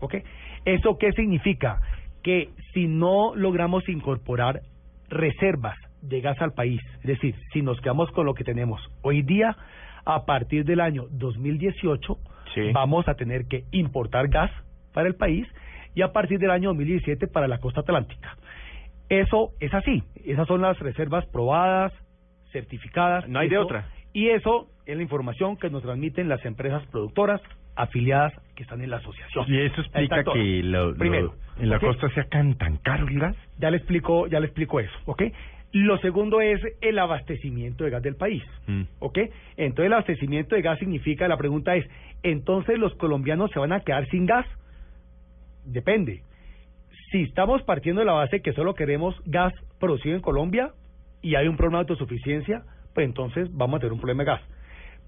¿Ok? 0.00 0.16
¿Eso 0.64 0.96
qué 0.98 1.12
significa? 1.12 1.80
Que 2.22 2.50
si 2.74 2.86
no 2.86 3.34
logramos 3.34 3.88
incorporar 3.88 4.62
reservas 5.08 5.76
de 6.02 6.20
gas 6.20 6.40
al 6.40 6.52
país, 6.52 6.80
es 7.00 7.06
decir, 7.06 7.34
si 7.52 7.62
nos 7.62 7.80
quedamos 7.80 8.10
con 8.12 8.26
lo 8.26 8.34
que 8.34 8.44
tenemos 8.44 8.80
hoy 9.02 9.22
día, 9.22 9.56
a 10.04 10.24
partir 10.24 10.64
del 10.64 10.80
año 10.80 11.06
2018 11.10 12.18
Sí. 12.54 12.70
vamos 12.72 13.06
a 13.08 13.14
tener 13.14 13.46
que 13.46 13.64
importar 13.72 14.28
gas 14.28 14.50
para 14.94 15.06
el 15.06 15.14
país 15.16 15.46
y 15.94 16.02
a 16.02 16.12
partir 16.12 16.38
del 16.38 16.50
año 16.50 16.70
2017 16.70 17.26
para 17.26 17.46
la 17.46 17.58
costa 17.58 17.80
atlántica. 17.80 18.36
Eso 19.08 19.52
es 19.60 19.72
así, 19.74 20.02
esas 20.24 20.46
son 20.46 20.62
las 20.62 20.78
reservas 20.78 21.26
probadas, 21.26 21.92
certificadas. 22.52 23.28
No 23.28 23.38
hay 23.38 23.48
de 23.48 23.58
otra. 23.58 23.88
Y 24.12 24.28
eso 24.28 24.68
es 24.86 24.96
la 24.96 25.02
información 25.02 25.56
que 25.56 25.70
nos 25.70 25.82
transmiten 25.82 26.28
las 26.28 26.44
empresas 26.44 26.84
productoras 26.86 27.40
afiliadas 27.78 28.32
que 28.54 28.64
están 28.64 28.80
en 28.82 28.90
la 28.90 28.96
asociación. 28.98 29.44
Y 29.48 29.58
eso 29.60 29.80
explica 29.80 30.24
que 30.24 30.62
lo- 30.62 30.90
lo- 30.90 30.96
Primero, 30.96 31.34
en 31.58 31.70
la 31.70 31.78
costa 31.78 32.08
sea 32.10 32.24
tan, 32.24 32.54
tan 32.58 32.76
caro 32.78 33.06
el 33.08 33.18
gas. 33.18 33.36
Ya 33.58 33.70
le 33.70 33.76
explico, 33.78 34.26
ya 34.26 34.40
le 34.40 34.46
explico 34.46 34.80
eso, 34.80 34.92
¿ok? 35.06 35.22
Lo 35.72 35.98
segundo 35.98 36.40
es 36.40 36.60
el 36.80 36.98
abastecimiento 36.98 37.84
de 37.84 37.90
gas 37.90 38.02
del 38.02 38.16
país, 38.16 38.42
Mm. 38.66 38.82
¿ok? 39.00 39.18
Entonces 39.56 39.86
el 39.86 39.92
abastecimiento 39.92 40.54
de 40.56 40.62
gas 40.62 40.78
significa, 40.78 41.28
la 41.28 41.36
pregunta 41.36 41.76
es, 41.76 41.86
¿entonces 42.22 42.78
los 42.78 42.94
colombianos 42.96 43.50
se 43.52 43.58
van 43.58 43.72
a 43.72 43.80
quedar 43.80 44.08
sin 44.08 44.26
gas? 44.26 44.46
Depende. 45.64 46.22
Si 47.10 47.22
estamos 47.22 47.62
partiendo 47.62 48.00
de 48.00 48.06
la 48.06 48.12
base 48.12 48.40
que 48.40 48.52
solo 48.52 48.74
queremos 48.74 49.14
gas 49.26 49.52
producido 49.78 50.14
en 50.16 50.22
Colombia 50.22 50.70
y 51.22 51.34
hay 51.34 51.48
un 51.48 51.56
problema 51.56 51.78
de 51.78 51.82
autosuficiencia, 51.82 52.62
pues 52.94 53.06
entonces 53.06 53.48
vamos 53.52 53.76
a 53.76 53.80
tener 53.80 53.92
un 53.92 54.00
problema 54.00 54.24
de 54.24 54.30
gas. 54.30 54.40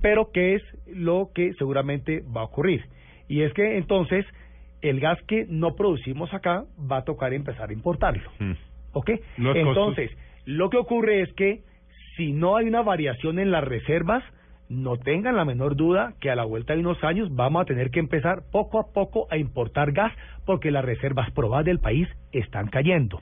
Pero 0.01 0.31
¿qué 0.33 0.55
es 0.55 0.63
lo 0.87 1.31
que 1.35 1.55
seguramente 1.55 2.23
va 2.35 2.43
a 2.43 2.45
ocurrir? 2.45 2.85
Y 3.29 3.43
es 3.43 3.53
que 3.53 3.77
entonces 3.77 4.27
el 4.83 5.01
gas 5.01 5.19
que 5.27 5.47
no 5.49 5.77
producimos 5.77 6.33
acá 6.33 6.65
va 6.91 6.99
a 6.99 7.05
tocar 7.05 7.33
empezar 7.33 7.71
a 7.71 7.73
importarlo. 7.73 8.31
Mm. 8.39 8.53
¿Ok? 8.93 9.11
Los 9.37 9.57
Entonces, 9.57 10.11
lo 10.47 10.71
que 10.71 10.79
ocurre 10.79 11.23
es 11.23 11.33
que 11.35 11.61
si 12.17 12.33
no 12.33 12.57
hay 12.57 12.67
una 12.67 12.83
variación 12.83 13.39
en 13.39 13.51
las 13.51 13.65
reservas, 13.65 14.25
no 14.69 14.97
tengan 14.97 15.37
la 15.37 15.45
menor 15.45 15.77
duda 15.77 16.15
que 16.21 16.31
a 16.31 16.37
la 16.37 16.45
vuelta 16.45 16.75
de 16.75 16.81
unos 16.81 17.03
años 17.03 17.35
vamos 17.35 17.63
a 17.63 17.65
tener 17.65 17.91
que 17.91 17.99
empezar 17.99 18.43
poco 18.51 18.79
a 18.79 18.93
poco 18.93 19.27
a 19.31 19.37
importar 19.37 19.93
gas 19.93 20.13
porque 20.47 20.71
las 20.71 20.85
reservas 20.85 21.31
probadas 21.33 21.67
del 21.67 21.81
país 21.81 22.09
están 22.33 22.69
cayendo. 22.69 23.21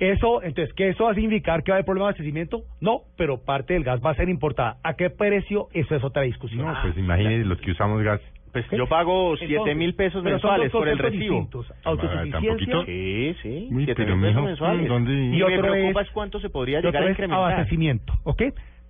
Eso, 0.00 0.42
entonces, 0.42 0.74
¿qué 0.74 0.88
eso 0.88 1.04
va 1.04 1.12
a 1.12 1.14
significar 1.14 1.62
que 1.62 1.70
va 1.72 1.76
a 1.76 1.78
haber 1.78 1.84
problema 1.84 2.06
de 2.06 2.10
abastecimiento? 2.10 2.62
No, 2.80 3.02
pero 3.16 3.44
parte 3.44 3.74
del 3.74 3.84
gas 3.84 4.00
va 4.04 4.10
a 4.10 4.14
ser 4.14 4.28
importada. 4.30 4.78
¿A 4.82 4.94
qué 4.94 5.10
precio? 5.10 5.68
Eso 5.74 5.94
es 5.94 6.02
otra 6.02 6.22
discusión. 6.22 6.66
No, 6.66 6.74
pues 6.82 6.96
imagínense 6.96 7.46
los 7.46 7.60
que 7.60 7.70
usamos 7.72 8.02
gas. 8.02 8.20
Pues 8.50 8.64
yo 8.70 8.88
pago 8.88 9.34
Entonces, 9.34 9.48
siete 9.48 9.74
mil 9.76 9.94
pesos 9.94 10.24
mensuales 10.24 10.72
por 10.72 10.88
el 10.88 10.98
recibo. 10.98 11.34
distintos. 11.36 11.70
Ah, 11.84 11.90
Autosuficiencia. 11.90 12.82
Sí, 12.86 13.36
sí. 13.42 13.68
Uy, 13.70 13.84
siete 13.84 14.04
mil 14.06 14.14
pesos 14.14 14.26
mijo, 14.34 14.42
mensuales. 14.42 14.88
¿dónde? 14.88 15.12
Y, 15.12 15.26
Y 15.26 15.38
me 15.38 15.44
otro 15.44 15.70
preocupa 15.70 16.00
es- 16.00 16.06
es 16.08 16.12
cuánto 16.14 16.40
se 16.40 16.48
podría 16.48 16.80
llegar 16.80 17.02
a 17.04 17.10
incrementar. 17.10 17.52
abastecimiento, 17.52 18.12
¿ok? 18.24 18.42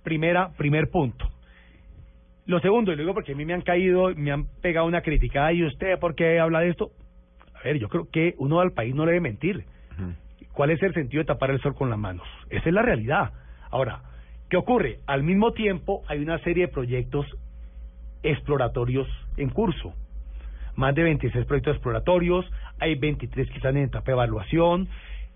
Primera, 0.03 0.49
primer 0.57 0.89
punto. 0.89 1.27
Lo 2.45 2.59
segundo, 2.59 2.91
y 2.91 2.95
lo 2.95 3.01
digo 3.03 3.13
porque 3.13 3.33
a 3.33 3.35
mí 3.35 3.45
me 3.45 3.53
han 3.53 3.61
caído, 3.61 4.15
me 4.15 4.31
han 4.31 4.45
pegado 4.61 4.87
una 4.87 5.01
crítica, 5.01 5.51
¿y 5.53 5.63
usted 5.63 5.99
por 5.99 6.15
qué 6.15 6.39
habla 6.39 6.61
de 6.61 6.69
esto? 6.69 6.89
A 7.53 7.63
ver, 7.63 7.77
yo 7.77 7.87
creo 7.87 8.07
que 8.11 8.33
uno 8.39 8.61
al 8.61 8.71
país 8.71 8.95
no 8.95 9.05
le 9.05 9.11
debe 9.11 9.21
mentir. 9.21 9.65
Ujú. 9.93 10.13
¿Cuál 10.61 10.69
es 10.69 10.83
el 10.83 10.93
sentido 10.93 11.23
de 11.23 11.25
tapar 11.25 11.49
el 11.49 11.59
sol 11.59 11.73
con 11.73 11.89
las 11.89 11.97
manos? 11.97 12.27
Esa 12.51 12.69
es 12.69 12.71
la 12.75 12.83
realidad. 12.83 13.31
Ahora, 13.71 14.03
¿qué 14.47 14.57
ocurre? 14.57 14.99
Al 15.07 15.23
mismo 15.23 15.53
tiempo 15.53 16.03
hay 16.07 16.19
una 16.19 16.37
serie 16.43 16.67
de 16.67 16.71
proyectos 16.71 17.25
exploratorios 18.21 19.07
en 19.37 19.49
curso. 19.49 19.95
Más 20.75 20.93
de 20.93 21.01
26 21.01 21.47
proyectos 21.47 21.77
exploratorios, 21.77 22.45
hay 22.77 22.93
23 22.93 23.49
que 23.49 23.55
están 23.55 23.75
en 23.75 23.85
etapa 23.85 24.05
de 24.05 24.11
evaluación. 24.11 24.87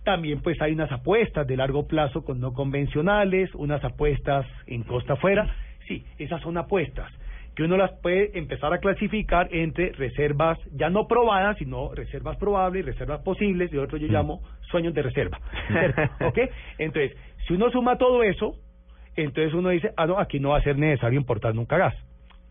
También 0.04 0.42
pues 0.42 0.62
hay 0.62 0.74
unas 0.74 0.92
apuestas 0.92 1.48
de 1.48 1.58
largo 1.58 1.88
plazo 1.88 2.24
con 2.24 2.40
no 2.40 2.54
convencionales, 2.54 3.50
unas 3.56 3.84
apuestas 3.84 4.46
en 4.68 4.84
costa 4.84 5.14
afuera. 5.14 5.56
Sí, 5.88 6.06
esas 6.20 6.40
son 6.44 6.56
apuestas 6.56 7.12
que 7.56 7.64
uno 7.64 7.78
las 7.78 7.92
puede 8.02 8.38
empezar 8.38 8.74
a 8.74 8.80
clasificar 8.80 9.48
entre 9.52 9.92
reservas 9.94 10.58
ya 10.74 10.90
no 10.90 11.08
probadas, 11.08 11.58
sino 11.58 11.94
reservas 11.94 12.38
probables, 12.38 12.86
reservas 12.86 13.22
posibles, 13.22 13.72
y 13.72 13.78
otro 13.78 13.98
yo 13.98 14.08
Mm. 14.08 14.12
llamo 14.12 14.42
sueños 14.70 14.94
de 14.94 15.02
reserva. 15.04 15.40
¿Ok? 16.26 16.40
Entonces, 16.78 17.16
si 17.48 17.54
uno 17.54 17.70
suma 17.72 17.98
todo 17.98 18.24
eso, 18.24 18.56
entonces 19.16 19.54
uno 19.54 19.70
dice, 19.70 19.92
ah, 19.96 20.06
no, 20.06 20.20
aquí 20.20 20.40
no 20.40 20.50
va 20.50 20.58
a 20.58 20.62
ser 20.64 20.78
necesario 20.78 21.18
importar 21.20 21.56
nunca 21.56 21.78
gas. 21.78 21.96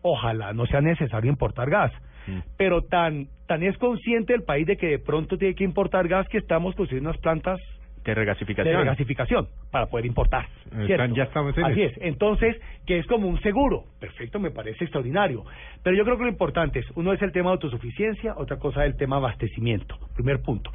Ojalá 0.01 0.53
no 0.53 0.65
sea 0.65 0.81
necesario 0.81 1.29
importar 1.29 1.69
gas. 1.69 1.91
Mm. 2.27 2.39
Pero 2.57 2.81
tan, 2.81 3.27
tan 3.47 3.61
es 3.61 3.77
consciente 3.77 4.33
el 4.33 4.43
país 4.43 4.65
de 4.65 4.77
que 4.77 4.87
de 4.87 4.99
pronto 4.99 5.37
tiene 5.37 5.53
que 5.53 5.63
importar 5.63 6.07
gas 6.07 6.27
que 6.29 6.39
estamos 6.39 6.73
construyendo 6.75 7.09
unas 7.11 7.21
plantas 7.21 7.59
De 8.05 8.11
de 8.11 8.21
regasificación. 8.21 8.77
regasificación 8.77 9.47
para 9.71 9.87
poder 9.87 10.05
importar. 10.05 10.45
Están- 10.65 10.85
¿cierto? 10.85 11.15
ya 11.15 11.23
estamos 11.23 11.57
en 11.57 11.65
Así 11.65 11.81
es. 11.81 11.93
Entonces, 12.01 12.55
que 12.85 12.99
es 12.99 13.07
como 13.07 13.27
un 13.27 13.39
seguro. 13.41 13.85
Perfecto, 13.99 14.39
me 14.39 14.51
parece 14.51 14.83
extraordinario. 14.85 15.43
Pero 15.83 15.97
yo 15.97 16.03
creo 16.03 16.17
que 16.17 16.23
lo 16.23 16.29
importante 16.29 16.79
es, 16.79 16.85
uno 16.95 17.13
es 17.13 17.21
el 17.21 17.31
tema 17.31 17.49
de 17.49 17.53
autosuficiencia, 17.53 18.35
otra 18.37 18.57
cosa 18.57 18.85
es 18.85 18.91
el 18.91 18.97
tema 18.97 19.15
de 19.17 19.21
abastecimiento. 19.25 19.97
Primer 20.15 20.41
punto. 20.41 20.71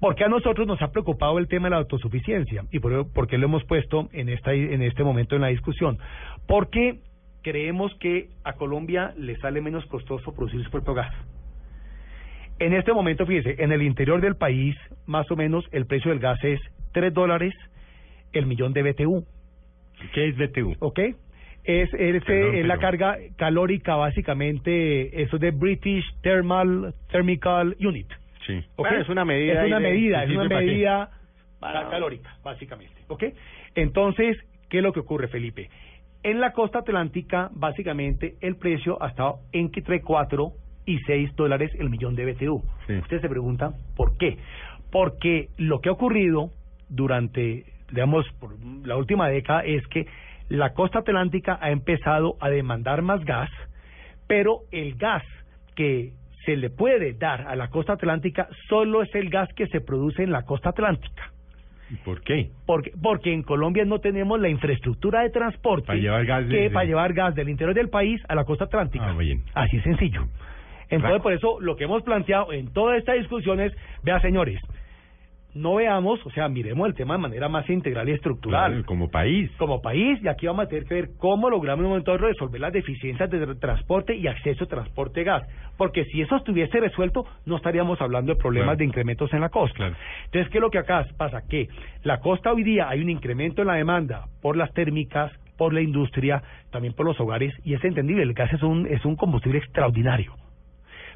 ¿Por 0.00 0.14
qué 0.16 0.24
a 0.24 0.28
nosotros 0.28 0.66
nos 0.66 0.80
ha 0.82 0.90
preocupado 0.90 1.38
el 1.38 1.48
tema 1.48 1.66
de 1.66 1.70
la 1.72 1.76
autosuficiencia? 1.78 2.64
¿Y 2.70 2.78
por, 2.80 3.12
por 3.12 3.26
qué 3.26 3.38
lo 3.38 3.46
hemos 3.46 3.64
puesto 3.64 4.08
en, 4.12 4.28
esta, 4.28 4.52
en 4.52 4.82
este 4.82 5.04
momento 5.04 5.34
en 5.36 5.42
la 5.42 5.48
discusión? 5.48 5.98
Porque 6.46 6.98
creemos 7.42 7.94
que 8.00 8.28
a 8.42 8.54
Colombia 8.54 9.12
le 9.16 9.36
sale 9.36 9.60
menos 9.60 9.84
costoso 9.86 10.32
producir 10.34 10.62
su 10.64 10.70
propio 10.70 10.94
gas. 10.94 11.14
En 12.58 12.72
este 12.72 12.92
momento, 12.92 13.26
fíjese, 13.26 13.62
en 13.62 13.72
el 13.72 13.82
interior 13.82 14.20
del 14.20 14.36
país, 14.36 14.76
más 15.06 15.30
o 15.30 15.36
menos, 15.36 15.64
el 15.72 15.86
precio 15.86 16.10
del 16.10 16.20
gas 16.20 16.42
es 16.44 16.60
3 16.92 17.12
dólares 17.12 17.52
el 18.32 18.46
millón 18.46 18.72
de 18.72 18.82
BTU, 18.82 19.24
¿Qué 20.12 20.28
es 20.28 20.36
BTU? 20.36 20.74
¿ok? 20.80 20.98
Es, 21.64 21.88
es, 21.94 22.24
Perdón, 22.24 22.54
eh, 22.56 22.60
es 22.60 22.66
la 22.66 22.78
carga 22.78 23.16
calórica, 23.36 23.96
básicamente, 23.96 25.22
eso 25.22 25.38
de 25.38 25.50
British 25.50 26.04
Thermal 26.20 26.94
Thermical 27.10 27.76
Unit. 27.80 28.08
Sí. 28.46 28.58
¿ok? 28.76 28.88
Bueno, 28.88 29.00
es 29.00 29.08
una 29.08 29.24
medida 29.24 29.60
Es 29.62 29.66
una 29.68 29.78
de- 29.80 29.82
medida, 29.90 30.24
¿y 30.26 30.30
es 30.32 30.36
una 30.36 30.48
para 30.48 30.60
medida 30.60 31.10
Para- 31.60 31.88
calórica, 31.88 32.36
básicamente, 32.44 33.00
¿ok? 33.08 33.24
Entonces, 33.74 34.36
¿qué 34.68 34.78
es 34.78 34.82
lo 34.82 34.92
que 34.92 35.00
ocurre, 35.00 35.28
Felipe? 35.28 35.70
En 36.22 36.40
la 36.40 36.52
costa 36.52 36.80
atlántica, 36.80 37.50
básicamente, 37.52 38.34
el 38.40 38.56
precio 38.56 39.02
ha 39.02 39.08
estado 39.08 39.38
entre 39.52 40.02
4 40.02 40.52
y 40.86 40.98
6 41.00 41.34
dólares 41.36 41.72
el 41.78 41.90
millón 41.90 42.14
de 42.14 42.32
BTU. 42.32 42.62
Sí. 42.86 42.94
Ustedes 42.98 43.22
se 43.22 43.28
preguntan, 43.28 43.74
¿por 43.96 44.16
qué? 44.16 44.38
Porque 44.90 45.48
lo 45.56 45.80
que 45.80 45.88
ha 45.88 45.92
ocurrido 45.92 46.50
durante 46.88 47.64
digamos, 47.94 48.26
por 48.40 48.52
la 48.84 48.96
última 48.96 49.28
década 49.28 49.62
es 49.64 49.86
que 49.88 50.06
la 50.48 50.74
costa 50.74 51.00
atlántica 51.00 51.58
ha 51.60 51.70
empezado 51.70 52.36
a 52.40 52.50
demandar 52.50 53.02
más 53.02 53.24
gas, 53.24 53.50
pero 54.26 54.60
el 54.72 54.96
gas 54.96 55.22
que 55.74 56.12
se 56.44 56.56
le 56.56 56.70
puede 56.70 57.14
dar 57.14 57.42
a 57.42 57.56
la 57.56 57.68
costa 57.68 57.94
atlántica 57.94 58.48
solo 58.68 59.02
es 59.02 59.14
el 59.14 59.30
gas 59.30 59.48
que 59.54 59.66
se 59.68 59.80
produce 59.80 60.22
en 60.22 60.32
la 60.32 60.42
costa 60.42 60.70
atlántica. 60.70 61.30
¿Y 61.90 61.96
por 61.96 62.22
qué? 62.22 62.50
Porque, 62.66 62.92
porque 63.00 63.32
en 63.32 63.42
Colombia 63.42 63.84
no 63.84 64.00
tenemos 64.00 64.40
la 64.40 64.48
infraestructura 64.48 65.20
de 65.20 65.30
transporte 65.30 65.86
Para 65.86 65.98
llevar 65.98 66.24
gas 66.24 66.46
que 66.46 66.70
para 66.70 66.86
llevar 66.86 67.12
gas 67.12 67.34
del 67.34 67.48
interior 67.48 67.74
del 67.74 67.90
país 67.90 68.20
a 68.28 68.34
la 68.34 68.44
costa 68.44 68.64
atlántica. 68.64 69.10
Ah, 69.10 69.16
bien. 69.16 69.42
Así 69.54 69.76
es 69.76 69.82
sencillo. 69.84 70.26
Entonces, 70.90 71.20
por 71.22 71.32
eso 71.32 71.58
lo 71.60 71.76
que 71.76 71.84
hemos 71.84 72.02
planteado 72.02 72.52
en 72.52 72.72
toda 72.72 72.96
esta 72.96 73.12
discusión 73.14 73.60
es, 73.60 73.72
vea 74.02 74.20
señores, 74.20 74.60
no 75.54 75.76
veamos, 75.76 76.18
o 76.26 76.30
sea, 76.30 76.48
miremos 76.48 76.88
el 76.88 76.94
tema 76.94 77.14
de 77.14 77.20
manera 77.20 77.48
más 77.48 77.70
integral 77.70 78.08
y 78.08 78.12
estructural. 78.12 78.72
Claro, 78.72 78.86
como 78.86 79.08
país. 79.08 79.48
Como 79.56 79.80
país, 79.80 80.18
y 80.20 80.26
aquí 80.26 80.46
vamos 80.48 80.64
a 80.64 80.68
tener 80.68 80.84
que 80.84 80.94
ver 80.94 81.08
cómo 81.16 81.48
logramos 81.48 81.78
en 81.82 81.84
un 81.84 81.90
momento 81.92 82.10
dado 82.10 82.26
resolver 82.26 82.60
las 82.60 82.72
deficiencias 82.72 83.30
de 83.30 83.46
tra- 83.46 83.60
transporte 83.60 84.16
y 84.16 84.26
acceso 84.26 84.64
a 84.64 84.66
transporte 84.66 85.22
gas. 85.22 85.44
Porque 85.76 86.06
si 86.06 86.22
eso 86.22 86.34
estuviese 86.36 86.80
resuelto, 86.80 87.24
no 87.46 87.56
estaríamos 87.56 88.00
hablando 88.00 88.34
de 88.34 88.40
problemas 88.40 88.66
Claro. 88.70 88.78
de 88.78 88.84
incrementos 88.84 89.32
en 89.32 89.42
la 89.42 89.48
costa. 89.48 89.76
Claro. 89.76 89.96
Entonces, 90.24 90.50
¿qué 90.50 90.58
es 90.58 90.62
lo 90.62 90.70
que 90.70 90.78
acá 90.78 91.06
pasa? 91.16 91.42
Que 91.48 91.68
la 92.02 92.18
costa 92.18 92.52
hoy 92.52 92.64
día 92.64 92.88
hay 92.88 93.00
un 93.00 93.10
incremento 93.10 93.62
en 93.62 93.68
la 93.68 93.74
demanda 93.74 94.24
por 94.42 94.56
las 94.56 94.72
térmicas, 94.72 95.30
por 95.56 95.72
la 95.72 95.82
industria, 95.82 96.42
también 96.72 96.94
por 96.94 97.06
los 97.06 97.20
hogares, 97.20 97.54
y 97.62 97.74
es 97.74 97.84
entendible, 97.84 98.24
el 98.24 98.34
gas 98.34 98.52
es 98.52 98.62
un, 98.64 98.88
es 98.88 99.04
un 99.04 99.14
combustible 99.14 99.58
extraordinario. 99.58 100.32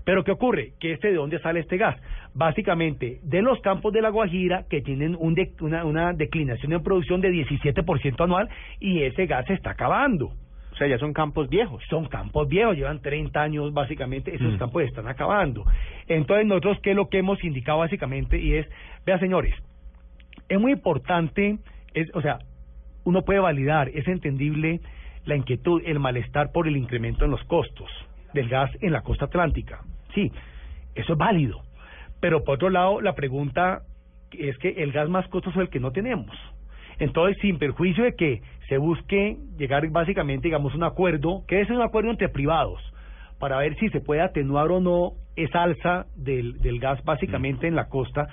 Pero 0.08 0.24
¿qué 0.24 0.30
ocurre? 0.32 0.72
Que 0.80 0.92
este 0.94 1.08
de 1.08 1.16
dónde 1.16 1.38
sale 1.40 1.60
este 1.60 1.76
gas? 1.76 1.94
Básicamente 2.32 3.18
de 3.24 3.42
los 3.42 3.60
campos 3.60 3.92
de 3.92 4.00
la 4.00 4.08
Guajira 4.08 4.64
que 4.70 4.80
tienen 4.80 5.14
un 5.20 5.34
de- 5.34 5.52
una, 5.60 5.84
una 5.84 6.14
declinación 6.14 6.72
en 6.72 6.82
producción 6.82 7.20
de 7.20 7.28
17% 7.30 8.24
anual 8.24 8.48
y 8.80 9.02
ese 9.02 9.26
gas 9.26 9.44
se 9.44 9.52
está 9.52 9.72
acabando. 9.72 10.32
O 10.72 10.76
sea, 10.78 10.86
ya 10.86 10.96
son 10.96 11.12
campos 11.12 11.50
viejos. 11.50 11.84
Son 11.90 12.06
campos 12.06 12.48
viejos, 12.48 12.74
llevan 12.74 13.02
30 13.02 13.42
años 13.42 13.74
básicamente, 13.74 14.34
esos 14.34 14.54
Mm. 14.54 14.56
campos 14.56 14.82
están 14.84 15.08
acabando. 15.08 15.64
Entonces 16.06 16.46
nosotros, 16.46 16.78
¿qué 16.82 16.92
es 16.92 16.96
lo 16.96 17.10
que 17.10 17.18
hemos 17.18 17.44
indicado 17.44 17.80
básicamente? 17.80 18.38
Y 18.38 18.54
es, 18.54 18.66
vea 19.04 19.18
señores, 19.18 19.54
es 20.48 20.58
muy 20.58 20.72
importante, 20.72 21.58
es, 21.92 22.08
o 22.14 22.22
sea, 22.22 22.38
uno 23.04 23.26
puede 23.26 23.40
validar, 23.40 23.90
es 23.90 24.08
entendible 24.08 24.80
la 25.26 25.36
inquietud, 25.36 25.82
el 25.84 25.98
malestar 25.98 26.50
por 26.50 26.66
el 26.66 26.78
incremento 26.78 27.26
en 27.26 27.30
los 27.30 27.44
costos 27.44 27.90
del 28.32 28.48
gas 28.48 28.70
en 28.80 28.92
la 28.92 29.02
costa 29.02 29.26
atlántica. 29.26 29.82
Sí, 30.18 30.32
eso 30.96 31.12
es 31.12 31.18
válido. 31.18 31.60
Pero 32.20 32.42
por 32.42 32.56
otro 32.56 32.70
lado, 32.70 33.00
la 33.00 33.14
pregunta 33.14 33.82
es 34.32 34.58
que 34.58 34.70
el 34.70 34.90
gas 34.90 35.08
más 35.08 35.28
costoso 35.28 35.60
es 35.60 35.68
el 35.68 35.70
que 35.70 35.78
no 35.78 35.92
tenemos. 35.92 36.36
Entonces, 36.98 37.40
sin 37.40 37.58
perjuicio 37.58 38.02
de 38.02 38.16
que 38.16 38.42
se 38.68 38.78
busque 38.78 39.36
llegar 39.56 39.88
básicamente, 39.90 40.48
digamos, 40.48 40.72
a 40.72 40.76
un 40.76 40.82
acuerdo, 40.82 41.44
que 41.46 41.60
es 41.60 41.70
un 41.70 41.80
acuerdo 41.80 42.10
entre 42.10 42.28
privados, 42.28 42.80
para 43.38 43.58
ver 43.58 43.76
si 43.76 43.90
se 43.90 44.00
puede 44.00 44.20
atenuar 44.20 44.72
o 44.72 44.80
no 44.80 45.12
esa 45.36 45.62
alza 45.62 46.06
del, 46.16 46.58
del 46.58 46.80
gas 46.80 47.04
básicamente 47.04 47.68
en 47.68 47.76
la 47.76 47.88
costa. 47.88 48.26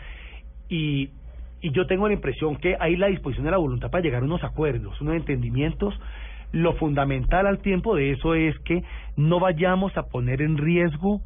Y, 0.68 1.12
y 1.62 1.70
yo 1.72 1.86
tengo 1.86 2.08
la 2.08 2.15
impresión 2.15 2.56
que 2.56 2.75
hay 2.80 2.96
la 2.96 3.08
disposición 3.08 3.46
de 3.46 3.51
la 3.51 3.58
voluntad 3.58 3.92
para 3.92 4.01
llegar 4.01 4.24
a 4.24 4.25
unos 4.25 4.44
acuerdos, 4.44 5.00
unos 5.01 5.18
entendimientos. 5.18 5.94
Lo 6.51 6.74
fundamental 6.74 7.46
al 7.46 7.60
tiempo 7.60 7.96
de 7.96 8.13
eso 8.13 8.34
es 8.34 8.58
que 8.60 8.82
no 9.15 9.39
vayamos 9.39 9.96
a 9.98 10.08
poner 10.08 10.42
en 10.42 10.58
riesgo 10.58 11.22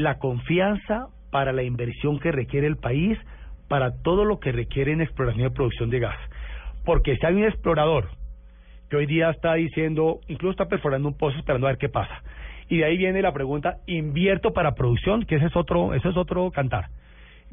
la 0.00 0.18
confianza 0.18 1.08
para 1.30 1.52
la 1.52 1.62
inversión 1.62 2.18
que 2.18 2.32
requiere 2.32 2.66
el 2.66 2.76
país, 2.76 3.18
para 3.68 4.02
todo 4.02 4.24
lo 4.24 4.40
que 4.40 4.52
requiere 4.52 4.92
en 4.92 5.00
exploración 5.00 5.46
y 5.46 5.50
producción 5.50 5.90
de 5.90 6.00
gas. 6.00 6.18
Porque 6.84 7.16
si 7.16 7.26
hay 7.26 7.34
un 7.34 7.44
explorador 7.44 8.08
que 8.88 8.96
hoy 8.96 9.06
día 9.06 9.30
está 9.30 9.54
diciendo, 9.54 10.20
incluso 10.26 10.50
está 10.50 10.66
perforando 10.66 11.08
un 11.08 11.16
pozo 11.16 11.38
esperando 11.38 11.66
a 11.66 11.70
ver 11.70 11.78
qué 11.78 11.88
pasa. 11.88 12.22
Y 12.68 12.78
de 12.78 12.84
ahí 12.84 12.96
viene 12.96 13.22
la 13.22 13.32
pregunta, 13.32 13.78
invierto 13.86 14.52
para 14.52 14.74
producción, 14.74 15.24
que 15.24 15.36
ese 15.36 15.46
es 15.46 15.56
otro, 15.56 15.94
ese 15.94 16.08
es 16.08 16.16
otro 16.16 16.50
cantar. 16.50 16.86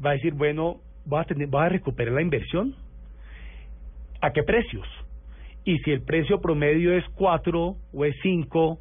Va 0.04 0.10
a 0.10 0.12
decir, 0.14 0.34
bueno, 0.34 0.76
¿vas 1.04 1.22
a, 1.22 1.28
tener, 1.28 1.48
¿vas 1.48 1.66
a 1.66 1.68
recuperar 1.68 2.14
la 2.14 2.22
inversión? 2.22 2.74
¿A 4.20 4.32
qué 4.32 4.42
precios? 4.42 4.86
Y 5.64 5.78
si 5.78 5.92
el 5.92 6.02
precio 6.02 6.40
promedio 6.40 6.92
es 6.92 7.04
4 7.14 7.76
o 7.92 8.04
es 8.04 8.16
5, 8.22 8.78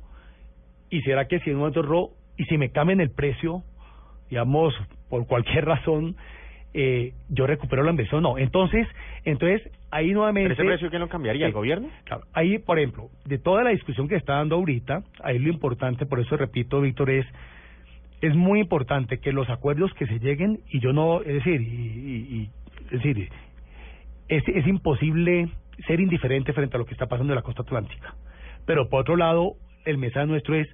¿y 0.89 1.01
será 1.01 1.27
que 1.27 1.39
si 1.39 1.49
en 1.49 1.57
un 1.57 1.61
momento 1.61 1.81
ro 1.81 2.11
y 2.37 2.45
si 2.45 2.57
me 2.57 2.69
cambian 2.69 3.01
el 3.01 3.09
precio, 3.11 3.63
digamos, 4.29 4.73
por 5.09 5.25
cualquier 5.27 5.65
razón, 5.65 6.15
eh, 6.73 7.13
yo 7.29 7.47
recupero 7.47 7.83
la 7.83 7.91
inversión? 7.91 8.21
No. 8.23 8.37
Entonces, 8.37 8.87
entonces 9.25 9.69
ahí 9.89 10.11
nuevamente... 10.11 10.49
¿Pero 10.55 10.61
ese 10.69 10.71
precio 10.77 10.89
quién 10.89 11.01
lo 11.01 11.09
cambiaría? 11.09 11.47
¿El 11.47 11.53
gobierno? 11.53 11.89
Claro, 12.03 12.23
ahí, 12.33 12.59
por 12.59 12.77
ejemplo, 12.77 13.09
de 13.25 13.37
toda 13.39 13.63
la 13.63 13.71
discusión 13.71 14.07
que 14.07 14.15
está 14.15 14.33
dando 14.35 14.55
ahorita, 14.55 15.03
ahí 15.23 15.39
lo 15.39 15.49
importante, 15.49 16.05
por 16.05 16.19
eso 16.19 16.37
repito, 16.37 16.81
Víctor, 16.81 17.09
es 17.09 17.25
es 18.19 18.35
muy 18.35 18.59
importante 18.59 19.19
que 19.19 19.31
los 19.31 19.47
acuerdos 19.47 19.93
que 19.93 20.07
se 20.07 20.17
lleguen 20.19 20.61
y 20.69 20.79
yo 20.79 20.91
no, 20.91 21.21
es 21.21 21.35
decir, 21.35 21.61
y, 21.61 21.65
y- 21.65 22.35
y- 22.35 22.49
es 22.85 23.03
decir, 23.03 23.29
es, 24.27 24.43
es 24.47 24.65
imposible 24.65 25.49
ser 25.85 25.99
indiferente 25.99 26.51
frente 26.51 26.75
a 26.75 26.79
lo 26.79 26.85
que 26.85 26.93
está 26.93 27.05
pasando 27.05 27.33
en 27.33 27.35
la 27.35 27.43
costa 27.43 27.61
atlántica. 27.61 28.15
Pero 28.65 28.89
por 28.89 29.01
otro 29.01 29.17
lado, 29.17 29.53
el 29.85 29.99
mensaje 29.99 30.25
nuestro 30.25 30.55
es 30.55 30.67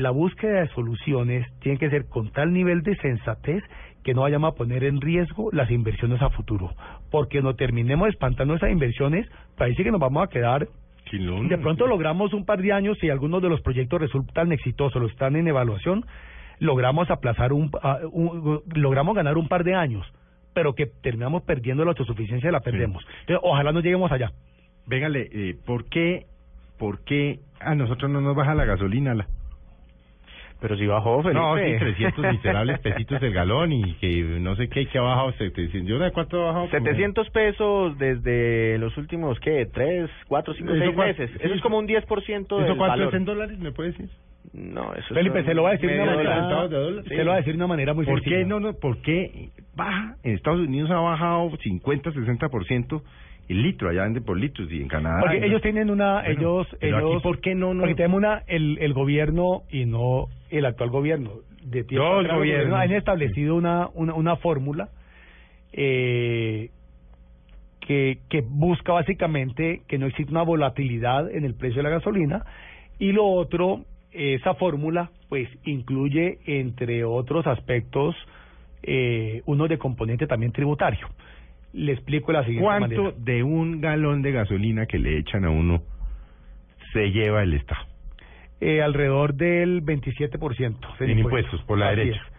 la 0.00 0.10
búsqueda 0.10 0.60
de 0.60 0.68
soluciones 0.68 1.46
tiene 1.60 1.78
que 1.78 1.90
ser 1.90 2.06
con 2.06 2.30
tal 2.32 2.52
nivel 2.52 2.82
de 2.82 2.96
sensatez 2.96 3.62
que 4.02 4.14
no 4.14 4.22
vayamos 4.22 4.52
a 4.52 4.56
poner 4.56 4.82
en 4.84 5.00
riesgo 5.00 5.50
las 5.52 5.70
inversiones 5.70 6.20
a 6.22 6.30
futuro, 6.30 6.70
porque 7.10 7.42
no 7.42 7.54
terminemos 7.54 8.08
espantando 8.08 8.54
esas 8.54 8.70
inversiones, 8.70 9.28
parece 9.56 9.84
que 9.84 9.90
nos 9.90 10.00
vamos 10.00 10.24
a 10.24 10.28
quedar 10.28 10.68
de 11.48 11.58
pronto 11.58 11.86
logramos 11.86 12.32
un 12.32 12.44
par 12.44 12.62
de 12.62 12.72
años 12.72 12.96
y 13.02 13.10
algunos 13.10 13.42
de 13.42 13.48
los 13.48 13.60
proyectos 13.60 14.00
resultan 14.00 14.52
exitosos, 14.52 15.00
los 15.02 15.10
están 15.12 15.36
en 15.36 15.48
evaluación, 15.48 16.04
logramos 16.60 17.10
aplazar 17.10 17.52
un, 17.52 17.70
un- 18.12 18.60
logramos 18.74 19.14
ganar 19.16 19.36
un 19.36 19.48
par 19.48 19.64
de 19.64 19.74
años, 19.74 20.06
pero 20.54 20.74
que 20.74 20.86
terminamos 20.86 21.42
perdiendo 21.42 21.84
la 21.84 21.90
autosuficiencia 21.90 22.50
la 22.52 22.60
perdemos. 22.60 23.04
Entonces, 23.20 23.40
ojalá 23.42 23.72
no 23.72 23.80
lleguemos 23.80 24.10
allá. 24.12 24.30
Véngale, 24.86 25.28
eh, 25.32 25.56
¿por 25.66 25.84
qué, 25.86 26.26
por 26.78 27.04
qué 27.04 27.40
a 27.60 27.74
nosotros 27.74 28.10
no 28.10 28.20
nos 28.20 28.34
baja 28.36 28.54
la 28.54 28.64
gasolina? 28.64 29.14
La... 29.14 29.26
Pero 30.60 30.76
si 30.76 30.86
bajó, 30.86 31.22
Felipe. 31.22 31.40
No, 31.40 31.56
sí, 31.56 31.62
300 31.78 32.32
miserables 32.32 32.78
pesitos 32.80 33.22
el 33.22 33.32
galón 33.32 33.72
y 33.72 33.94
que 33.94 34.22
no 34.40 34.54
sé 34.56 34.68
qué, 34.68 34.86
que 34.86 34.98
ha 34.98 35.02
bajado 35.02 35.32
700. 35.32 35.88
¿Yo 35.88 35.98
de 35.98 36.10
cuánto 36.12 36.42
ha 36.42 36.46
bajado? 36.52 36.68
Como- 36.70 36.84
700 36.84 37.30
pesos 37.30 37.96
desde 37.98 38.76
los 38.78 38.94
últimos, 38.98 39.40
¿qué? 39.40 39.66
¿Tres, 39.72 40.10
cuatro, 40.28 40.52
cinco, 40.54 40.72
¿Eso 40.74 40.82
seis 40.84 40.94
cuál- 40.94 41.08
meses? 41.08 41.30
sí, 41.32 41.38
Eso 41.42 41.54
es 41.54 41.60
como 41.62 41.78
un 41.78 41.86
10% 41.86 42.56
del 42.56 42.66
¿Eso 42.66 42.76
cuánto 42.76 42.92
valor. 42.98 43.08
es 43.08 43.14
en 43.14 43.24
dólares? 43.24 43.58
¿Me 43.58 43.72
puede 43.72 43.92
decir? 43.92 44.08
No, 44.52 44.92
eso 44.94 45.14
Felipe, 45.14 45.44
se 45.44 45.54
lo 45.54 45.62
va 45.62 45.68
a 45.70 45.72
decir 45.72 45.88
de 45.90 45.96
una 46.02 46.06
manera, 46.16 46.34
de 46.68 46.76
dólar. 46.76 47.04
se 47.06 47.16
lo 47.24 47.26
va 47.30 47.34
a 47.34 47.38
decir 47.38 47.52
de 47.52 47.56
una 47.58 47.66
manera 47.66 47.94
muy 47.94 48.04
¿Por 48.04 48.20
qué 48.22 48.30
sencilla. 48.30 48.46
no, 48.48 48.58
no? 48.60 48.72
¿Por 48.74 49.00
qué 49.02 49.50
baja? 49.76 50.16
En 50.24 50.34
Estados 50.34 50.60
Unidos 50.60 50.90
ha 50.90 50.98
bajado 50.98 51.50
50, 51.62 52.10
60% 52.12 53.02
el 53.52 53.62
litro, 53.62 53.90
allá 53.90 54.04
vende 54.04 54.20
por 54.20 54.38
litros 54.38 54.70
y 54.70 54.80
en 54.80 54.88
Canadá. 54.88 55.20
Porque 55.20 55.40
no. 55.40 55.46
ellos 55.46 55.62
tienen 55.62 55.90
una, 55.90 56.22
Bueno, 56.22 56.30
ellos, 56.30 56.66
pero 56.78 56.96
aquí, 56.98 57.06
ellos, 57.06 57.22
¿por 57.22 57.40
qué 57.40 57.54
no, 57.54 57.74
no? 57.74 57.80
Porque 57.80 57.96
tenemos 57.96 58.18
una, 58.18 58.42
el, 58.46 58.78
el 58.80 58.92
gobierno 58.92 59.62
y 59.70 59.86
no 59.86 60.28
el 60.50 60.64
actual 60.64 60.90
gobierno. 60.90 61.32
De 61.62 61.84
tiempo 61.84 62.22
los 62.22 62.36
gobiernos. 62.36 62.78
han 62.78 62.92
establecido 62.92 63.56
una, 63.56 63.88
una, 63.94 64.14
una 64.14 64.36
fórmula 64.36 64.88
eh, 65.72 66.70
que, 67.80 68.18
que 68.28 68.40
busca 68.40 68.92
básicamente 68.92 69.82
que 69.86 69.98
no 69.98 70.06
exista 70.06 70.30
una 70.32 70.42
volatilidad 70.42 71.30
en 71.30 71.44
el 71.44 71.54
precio 71.54 71.82
de 71.82 71.88
la 71.88 71.96
gasolina 71.96 72.44
y 72.98 73.12
lo 73.12 73.26
otro, 73.26 73.84
esa 74.12 74.54
fórmula 74.54 75.10
pues 75.28 75.48
incluye 75.64 76.38
entre 76.46 77.04
otros 77.04 77.46
aspectos 77.46 78.14
eh, 78.82 79.42
uno 79.46 79.68
de 79.68 79.78
componente 79.78 80.26
también 80.26 80.52
tributario. 80.52 81.08
Le 81.72 81.92
explico 81.92 82.32
la 82.32 82.40
siguiente 82.44 82.64
¿Cuánto 82.64 83.02
manera. 83.04 83.16
de 83.18 83.42
un 83.42 83.80
galón 83.80 84.22
de 84.22 84.32
gasolina 84.32 84.86
que 84.86 84.98
le 84.98 85.18
echan 85.18 85.44
a 85.44 85.50
uno 85.50 85.82
se 86.92 87.10
lleva 87.12 87.42
el 87.42 87.54
Estado? 87.54 87.86
Eh, 88.60 88.82
alrededor 88.82 89.34
del 89.34 89.82
27% 89.82 90.76
En 91.00 91.18
impuestos, 91.18 91.62
por 91.62 91.78
la 91.78 91.88
Así 91.90 91.96
derecha. 91.96 92.20
es. 92.20 92.32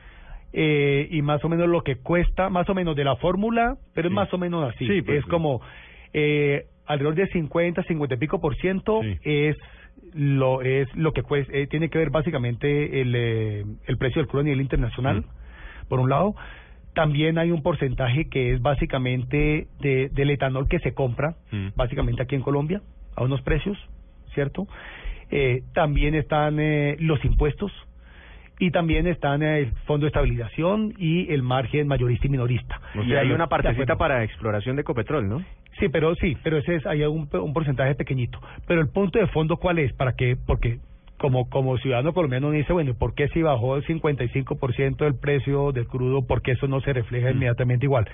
Eh, 0.54 1.08
y 1.12 1.22
más 1.22 1.44
o 1.46 1.50
menos 1.50 1.70
lo 1.70 1.82
que 1.82 1.96
cuesta, 1.96 2.50
más 2.50 2.70
o 2.70 2.74
menos 2.76 2.96
de 2.96 3.06
la 3.06 3.16
fórmula, 3.16 3.78
pero 3.94 4.10
Sí. 4.10 4.14
es 4.14 4.16
más 4.16 4.34
o 4.34 4.38
menos 4.38 4.70
así. 4.74 4.86
Sí, 4.86 5.02
pues, 5.02 5.20
es 5.20 5.24
sí. 5.24 5.30
como 5.30 5.62
eh, 6.14 6.66
alrededor 6.86 7.16
de 7.16 7.28
50, 7.28 7.84
50 7.84 8.16
y 8.16 8.18
pico 8.18 8.42
por 8.42 8.56
ciento 8.58 9.00
es 9.24 9.56
lo 10.14 10.62
es 10.62 10.94
lo 10.94 11.14
que 11.14 11.24
cuesta, 11.24 11.54
eh, 11.56 11.68
tiene 11.68 11.90
que 11.90 11.98
ver 11.98 12.10
básicamente 12.10 13.00
el, 13.00 13.14
eh, 13.16 13.64
el 13.88 13.98
precio 13.98 14.22
del 14.22 14.28
crudo 14.28 14.42
a 14.42 14.44
nivel 14.44 14.60
internacional, 14.60 15.24
por 15.88 16.02
un 16.02 16.10
lado. 16.10 16.36
También 16.94 17.38
hay 17.38 17.52
un 17.52 17.64
porcentaje 17.64 18.28
que 18.30 18.54
es 18.54 18.62
básicamente 18.62 19.68
de, 19.80 20.10
del 20.10 20.30
etanol 20.32 20.68
que 20.68 20.80
se 20.80 20.94
compra, 20.94 21.36
Mm. 21.52 21.70
básicamente 21.76 22.22
aquí 22.24 22.36
en 22.36 22.42
Colombia, 22.42 22.82
a 23.16 23.24
unos 23.24 23.42
precios, 23.42 23.78
¿cierto? 24.34 24.68
Eh, 25.30 25.64
también 25.74 26.16
están 26.16 26.60
eh, 26.60 26.98
los 27.00 27.24
impuestos 27.24 27.72
y 28.60 28.70
también 28.72 29.08
están 29.08 29.42
el 29.42 29.72
fondo 29.86 30.06
de 30.06 30.10
estabilización 30.10 30.94
y 30.98 31.32
el 31.34 31.42
margen 31.42 31.88
mayorista 31.88 32.28
y 32.28 32.30
minorista. 32.30 32.80
O 33.00 33.04
sea, 33.06 33.22
hay 33.22 33.32
una 33.32 33.48
partecita 33.48 33.96
para 33.98 34.24
exploración 34.24 34.76
de 34.76 34.82
Ecopetrol, 34.84 35.28
¿no? 35.28 35.44
Sí, 35.80 35.88
pero 35.90 36.14
sí, 36.16 36.38
pero 36.44 36.58
ese 36.58 36.76
es 36.76 36.86
hay 36.86 37.04
un, 37.04 37.28
un 37.32 37.54
porcentaje 37.54 37.96
pequeñito. 37.96 38.40
Pero 38.68 38.82
el 38.82 38.90
punto 38.90 39.18
de 39.18 39.28
fondo 39.28 39.58
cuál 39.58 39.80
es, 39.80 39.94
para 39.94 40.14
qué, 40.14 40.36
porque 40.46 40.80
como 41.22 41.48
como 41.50 41.78
ciudadano 41.78 42.14
colombiano 42.14 42.48
uno 42.48 42.58
dice, 42.58 42.74
bueno, 42.74 42.96
¿por 42.96 43.14
qué 43.14 43.28
si 43.30 43.44
bajó 43.44 43.76
el 43.78 43.86
55% 43.86 44.98
del 44.98 45.16
precio 45.16 45.72
del 45.72 45.86
crudo, 45.88 46.26
por 46.26 46.42
qué 46.42 46.52
eso 46.54 46.68
no 46.68 46.82
se 46.82 46.92
refleja 46.94 47.30
inmediatamente 47.30 47.86
igual? 47.86 48.10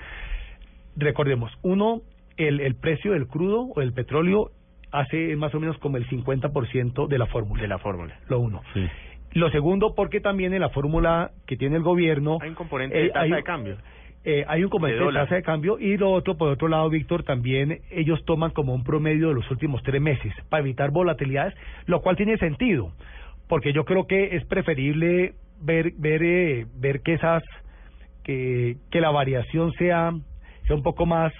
Recordemos, 0.96 1.50
uno, 1.62 2.02
el, 2.36 2.60
el 2.60 2.74
precio 2.74 3.12
del 3.12 3.26
crudo 3.26 3.68
o 3.74 3.80
del 3.80 3.92
petróleo 3.92 4.50
hace 4.90 5.34
más 5.36 5.54
o 5.54 5.60
menos 5.60 5.78
como 5.78 5.96
el 5.96 6.06
50% 6.08 7.08
de 7.08 7.18
la 7.18 7.26
fórmula. 7.26 7.62
De 7.62 7.68
la 7.68 7.78
fórmula. 7.78 8.18
Lo 8.28 8.40
uno. 8.40 8.62
Lo 9.32 9.50
segundo, 9.50 9.94
porque 9.94 10.20
también 10.20 10.52
en 10.54 10.60
la 10.60 10.70
fórmula 10.70 11.30
que 11.46 11.56
tiene 11.56 11.76
el 11.76 11.82
gobierno... 11.82 12.38
Hay 12.40 12.48
un 12.50 12.54
componente 12.54 12.98
eh, 12.98 13.02
de 13.04 13.08
tasa 13.10 13.20
hay- 13.24 13.30
de 13.32 13.42
cambio. 13.42 13.76
Eh, 14.24 14.44
hay 14.48 14.64
un 14.64 14.70
componente 14.70 15.04
De 15.04 15.12
tasa 15.12 15.36
de 15.36 15.42
cambio 15.42 15.78
y 15.78 15.96
lo 15.96 16.10
otro, 16.10 16.36
por 16.36 16.50
otro 16.50 16.68
lado, 16.68 16.90
Víctor, 16.90 17.22
también 17.22 17.80
ellos 17.90 18.24
toman 18.24 18.50
como 18.50 18.74
un 18.74 18.84
promedio 18.84 19.28
de 19.28 19.34
los 19.34 19.50
últimos 19.50 19.82
tres 19.82 20.00
meses 20.02 20.32
para 20.48 20.60
evitar 20.60 20.90
volatilidades, 20.90 21.54
lo 21.86 22.02
cual 22.02 22.16
tiene 22.16 22.36
sentido, 22.36 22.92
porque 23.48 23.72
yo 23.72 23.84
creo 23.84 24.06
que 24.06 24.36
es 24.36 24.44
preferible 24.46 25.34
ver 25.60 25.92
ver 25.96 26.22
eh, 26.22 26.66
ver 26.74 27.00
que 27.00 27.14
esas 27.14 27.42
que 28.24 28.76
que 28.90 29.00
la 29.00 29.10
variación 29.10 29.72
sea 29.72 30.12
sea 30.66 30.76
un 30.76 30.82
poco 30.82 31.06
más 31.06 31.32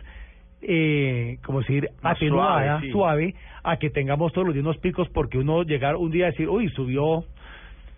eh, 0.60 1.38
como 1.44 1.60
decir 1.60 1.88
Más 2.02 2.16
atenuada, 2.16 2.64
suave, 2.64 2.86
sí. 2.86 2.92
suave, 2.92 3.34
a 3.62 3.76
que 3.76 3.90
tengamos 3.90 4.32
todos 4.32 4.46
los 4.46 4.54
días 4.54 4.64
unos 4.64 4.78
picos, 4.78 5.08
porque 5.10 5.38
uno 5.38 5.62
llegar 5.62 5.96
un 5.96 6.10
día 6.10 6.26
a 6.26 6.30
decir, 6.30 6.48
uy, 6.48 6.68
subió 6.70 7.24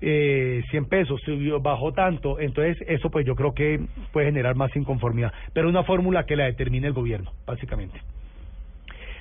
eh, 0.00 0.62
100 0.70 0.84
pesos, 0.86 1.20
subió, 1.24 1.60
bajó 1.60 1.92
tanto, 1.92 2.40
entonces 2.40 2.76
eso 2.88 3.10
pues 3.10 3.26
yo 3.26 3.34
creo 3.36 3.52
que 3.54 3.80
puede 4.12 4.26
generar 4.26 4.54
más 4.56 4.74
inconformidad, 4.76 5.32
pero 5.52 5.68
una 5.68 5.84
fórmula 5.84 6.24
que 6.24 6.36
la 6.36 6.44
determine 6.44 6.86
el 6.86 6.92
gobierno, 6.92 7.32
básicamente. 7.46 8.00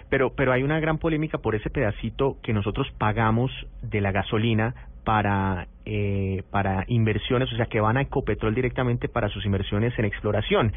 Pero, 0.10 0.32
pero 0.32 0.52
hay 0.52 0.64
una 0.64 0.80
gran 0.80 0.98
polémica 0.98 1.38
por 1.38 1.54
ese 1.56 1.70
pedacito 1.70 2.38
que 2.42 2.54
nosotros 2.54 2.88
pagamos 2.98 3.52
de 3.84 4.02
la 4.02 4.12
gasolina 4.12 4.74
para, 5.04 5.68
eh, 5.86 6.44
para 6.50 6.84
inversiones, 6.88 7.52
o 7.54 7.56
sea, 7.56 7.68
que 7.68 7.80
van 7.80 7.98
a 7.98 8.02
Ecopetrol 8.02 8.56
directamente 8.56 9.08
para 9.08 9.30
sus 9.30 9.46
inversiones 9.46 9.98
en 10.00 10.06
exploración. 10.06 10.74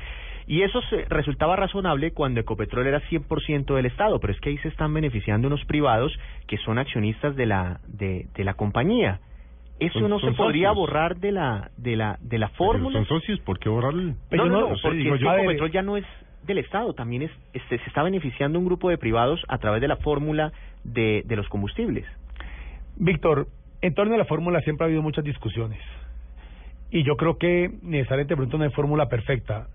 Y 0.47 0.63
eso 0.63 0.81
se- 0.91 1.05
resultaba 1.09 1.57
razonable 1.57 2.11
cuando 2.13 2.41
Ecopetrol 2.41 2.87
era 2.87 3.01
100% 3.09 3.75
del 3.75 3.87
Estado, 3.87 4.19
pero 4.21 4.33
es 4.33 4.41
que 4.41 4.51
ahí 4.51 4.59
se 4.59 4.69
están 4.69 4.93
beneficiando 4.93 5.49
unos 5.49 5.65
privados 5.65 6.13
que 6.47 6.59
son 6.59 6.79
accionistas 6.79 7.35
de 7.37 7.47
la, 7.47 7.81
de, 7.89 8.27
de 8.35 8.45
la 8.45 8.55
compañía. 8.55 9.21
¿Eso 9.87 10.01
Son- 10.01 10.11
no 10.11 10.19
son 10.21 10.31
se 10.31 10.37
podría 10.37 10.69
socios. 10.69 10.77
borrar 10.77 11.17
de 11.17 11.33
la, 11.33 11.71
de 11.77 11.97
la, 11.97 12.19
de 12.21 12.39
la 12.39 12.47
Pero 12.49 12.57
fórmula? 12.57 12.99
Son 13.05 13.07
socios, 13.21 13.41
¿por 13.41 13.59
qué 13.59 13.69
borrarlo? 13.69 14.15
Pero 14.31 14.47
no, 14.47 14.61
no, 14.71 14.75
porque 14.83 14.99
digo 14.99 15.17
yo, 15.17 15.33
Ecopetrol 15.35 15.71
ya 15.71 15.83
no 15.83 15.97
es 15.97 16.05
del 16.47 16.59
Estado, 16.59 16.93
también 16.95 17.23
es, 17.23 17.31
este, 17.53 17.79
se 17.79 17.85
está 17.87 18.03
beneficiando 18.03 18.59
un 18.59 18.65
grupo 18.65 18.91
de 18.91 18.99
privados 18.99 19.41
a 19.49 19.59
través 19.59 19.81
de 19.81 19.89
la 19.89 19.97
fórmula 19.97 20.53
de, 20.85 21.23
de 21.25 21.37
los 21.37 21.49
combustibles. 21.49 22.05
Víctor, 22.97 23.47
en 23.81 23.95
torno 23.95 24.15
a 24.15 24.19
la 24.19 24.25
fórmula 24.25 24.61
siempre 24.61 24.85
ha 24.85 24.87
habido 24.87 25.03
muchas 25.03 25.25
discusiones. 25.25 25.79
Y 26.91 27.05
yo 27.05 27.17
creo 27.17 27.39
que 27.39 27.71
necesariamente 27.83 28.37
pronto 28.37 28.59
no 28.59 28.65
hay 28.65 28.71
fórmula 28.71 29.09
perfecta. 29.09 29.69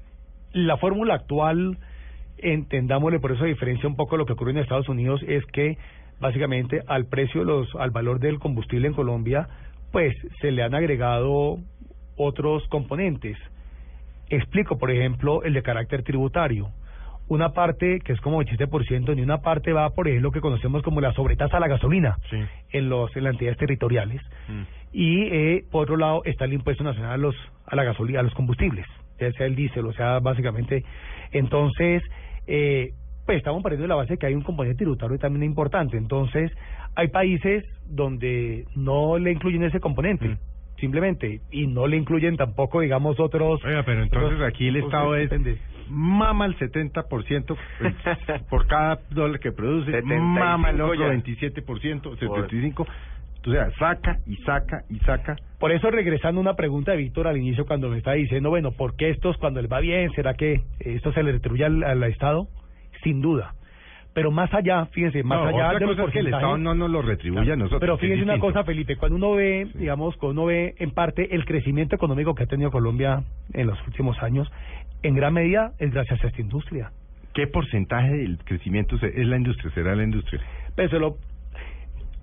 La 0.54 0.78
fórmula 0.78 1.16
actual, 1.16 1.78
entendámosle 2.38 3.20
por 3.20 3.32
eso 3.32 3.46
diferencia 3.46 3.88
un 3.90 3.96
poco 3.96 4.18
lo 4.18 4.26
que 4.26 4.34
ocurre 4.34 4.52
en 4.52 4.58
Estados 4.60 4.90
Unidos, 4.90 5.22
es 5.28 5.46
que 5.48 5.78
básicamente 6.20 6.82
al 6.88 7.06
precio, 7.06 7.42
de 7.42 7.48
los, 7.48 7.76
al 7.76 7.92
valor 7.92 8.20
del 8.20 8.40
combustible 8.40 8.88
en 8.88 8.94
Colombia, 8.94 9.48
pues 9.92 10.16
se 10.42 10.52
le 10.52 10.64
han 10.64 10.76
agregado 10.76 11.58
otros 12.16 12.68
componentes. 12.70 13.38
Explico, 14.30 14.78
por 14.78 14.92
ejemplo, 14.92 15.44
el 15.44 15.54
de 15.54 15.62
carácter 15.64 16.04
tributario. 16.04 16.70
Una 17.30 17.50
parte, 17.54 18.00
que 18.00 18.14
es 18.14 18.22
como 18.22 18.42
87%, 18.42 19.14
ni 19.16 19.22
una 19.22 19.40
parte 19.42 19.74
va 19.74 19.90
por 19.90 20.08
ejemplo, 20.08 20.30
lo 20.30 20.32
que 20.32 20.40
conocemos 20.42 20.82
como 20.82 21.02
la 21.02 21.14
sobretasa 21.14 21.58
a 21.58 21.60
la 21.60 21.68
gasolina 21.68 22.18
Sí. 22.30 22.38
en 22.72 22.90
los 22.90 23.16
en 23.18 23.24
las 23.26 23.34
entidades 23.34 23.58
territoriales 23.58 24.22
Mm. 24.48 24.62
y 24.94 25.24
eh, 25.24 25.66
por 25.70 25.84
otro 25.84 25.98
lado 25.98 26.22
está 26.24 26.46
el 26.46 26.54
impuesto 26.54 26.84
nacional 26.86 27.12
a 27.12 27.18
los 27.18 27.36
a 27.66 27.76
la 27.76 27.84
gasolina 27.84 28.22
a 28.22 28.24
los 28.24 28.34
combustibles 28.34 28.86
ya 29.20 29.30
sea 29.34 29.46
el 29.46 29.56
diésel 29.58 29.86
o 29.88 29.92
sea 29.94 30.20
básicamente 30.20 30.86
entonces 31.34 32.02
eh, 32.48 32.94
pues 33.28 33.38
estamos 33.38 33.62
partiendo 33.62 33.84
de 33.84 33.90
la 33.90 33.96
base 33.96 34.14
de 34.14 34.18
que 34.18 34.26
hay 34.26 34.34
un 34.34 34.42
componente 34.42 34.80
tributario 34.80 35.20
también 35.20 35.44
importante 35.44 35.98
entonces 35.98 36.52
hay 36.96 37.10
países 37.10 37.64
donde 37.86 38.66
no 38.76 39.20
le 39.20 39.32
incluyen 39.34 39.62
ese 39.64 39.80
componente 39.80 40.28
Mm. 40.30 40.38
simplemente 40.80 41.42
y 41.52 41.68
no 41.68 41.86
le 41.88 41.98
incluyen 41.98 42.38
tampoco 42.38 42.82
digamos 42.82 43.20
otros 43.20 43.64
Oiga, 43.64 43.84
pero 43.84 44.02
entonces 44.02 44.34
otros- 44.40 44.48
aquí 44.48 44.68
el 44.70 44.78
Estado 44.78 45.16
es 45.16 45.30
depende. 45.30 45.58
mama 45.90 46.46
el 46.48 46.56
70% 46.58 47.58
pues, 47.80 47.96
por 48.50 48.66
cada 48.68 49.00
dólar 49.12 49.40
que 49.40 49.52
produce, 49.52 49.92
75 49.92 50.24
mama 50.26 50.70
el 50.72 50.82
otro 50.82 50.96
ya. 50.96 51.08
27%, 51.10 52.18
75%, 52.18 52.86
o 53.46 53.52
sea, 53.52 53.72
saca 53.80 54.18
y 54.26 54.36
saca 54.38 54.82
y 54.90 55.00
saca. 55.00 55.36
Por 55.60 55.72
eso, 55.72 55.90
regresando 55.90 56.40
a 56.40 56.42
una 56.42 56.56
pregunta 56.56 56.92
de 56.92 56.98
Víctor 56.98 57.28
al 57.28 57.38
inicio, 57.38 57.66
cuando 57.66 57.88
me 57.90 57.98
estaba 57.98 58.16
diciendo, 58.18 58.50
bueno, 58.50 58.72
¿por 58.74 58.96
qué 58.98 59.10
estos 59.10 59.38
cuando 59.38 59.62
les 59.62 59.72
va 59.72 59.80
bien? 59.80 60.12
¿Será 60.12 60.34
que 60.34 60.62
esto 60.80 61.14
se 61.14 61.24
le 61.24 61.32
retribuye 61.32 61.64
al, 61.64 61.82
al 61.84 62.04
Estado? 62.04 62.48
Sin 63.08 63.22
duda. 63.22 63.54
Pero 64.14 64.32
más 64.32 64.54
allá, 64.54 64.86
fíjense, 64.88 65.24
más 65.24 65.40
No, 65.40 65.48
allá 65.48 65.68
otra 65.68 65.80
de 65.80 65.86
los 65.86 65.96
cosa 65.96 66.08
es 66.08 66.14
que 66.14 66.20
el 66.20 66.28
Estado 66.28 66.58
no 66.58 66.76
nos 66.76 66.90
lo 66.90 67.02
retribuye 67.02 67.54
a 67.54 67.56
nosotros. 67.56 67.80
Pero 67.80 67.98
fíjense 67.98 68.22
una 68.24 68.38
cosa, 68.38 68.66
Felipe, 68.66 68.98
cuando 68.98 69.16
uno 69.16 69.32
ve, 69.34 69.68
digamos, 69.76 70.18
cuando 70.18 70.42
uno 70.42 70.48
ve 70.50 70.76
en 70.80 70.92
parte 70.92 71.34
el 71.34 71.46
crecimiento 71.46 71.96
económico 71.96 72.36
que 72.36 72.44
ha 72.44 72.48
tenido 72.48 72.70
Colombia 72.70 73.24
en 73.54 73.68
los 73.68 73.78
últimos 73.88 74.22
años, 74.22 74.52
en 75.04 75.16
gran 75.16 75.34
medida 75.34 75.72
es 75.80 75.94
gracias 75.94 76.22
a 76.22 76.28
esta 76.28 76.42
industria. 76.42 76.92
¿Qué 77.34 77.48
porcentaje 77.48 78.12
del 78.12 78.40
crecimiento 78.44 78.96
es 78.96 79.26
la 79.28 79.38
industria? 79.38 79.72
¿Será 79.74 79.96
la 79.96 80.04
industria? 80.04 80.42
Pero 80.76 80.90
se 80.90 81.00
lo, 81.00 81.18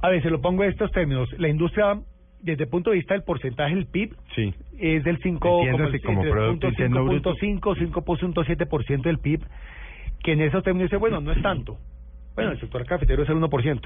a 0.03 0.09
ver, 0.11 0.23
se 0.23 0.29
lo 0.29 0.41
pongo 0.43 0.65
en 0.65 0.71
estos 0.71 0.91
términos. 0.91 1.29
La 1.39 1.49
industria, 1.49 1.99
desde 2.43 2.65
el 2.65 2.69
punto 2.69 2.91
de 2.91 2.97
vista 2.97 3.15
del 3.15 3.23
porcentaje 3.23 3.75
del 3.75 3.87
PIB, 3.87 4.15
Sí. 4.35 4.53
es 4.81 5.05
del 5.05 5.19
5, 5.23 5.61
Entiéndase 5.63 6.01
como 6.01 6.23
Producto 6.23 6.69
Interno 6.69 7.05
Bruto. 7.05 7.37
5.5, 7.37 7.77
5.7% 7.77 9.03
del 9.03 9.19
PIB, 9.21 9.41
que 10.25 10.33
en 10.33 10.41
esos 10.41 10.65
términos 10.65 10.91
dice, 10.91 10.97
bueno, 10.97 11.21
no 11.21 11.31
es 11.31 11.41
tanto. 11.43 11.79
Bueno, 12.35 12.51
el 12.51 12.59
sector 12.61 12.85
cafetero 12.85 13.23
es 13.23 13.29
el 13.29 13.37
1%. 13.37 13.81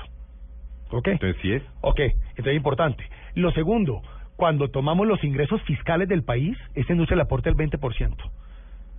¿Ok? 0.91 1.09
Entonces 1.09 1.37
sí 1.43 1.53
es. 1.53 1.63
Ok, 1.83 2.01
entonces 2.01 2.47
es 2.47 2.57
importante. 2.57 3.05
Lo 3.35 3.51
segundo, 3.51 4.01
cuando 4.37 4.69
tomamos 4.71 5.07
los 5.07 5.23
ingresos 5.23 5.61
fiscales 5.65 6.09
del 6.09 6.23
país, 6.23 6.57
esta 6.75 6.93
industria 6.93 7.17
le 7.17 7.23
aporta 7.25 7.51
el 7.51 7.57
20%. 7.57 8.15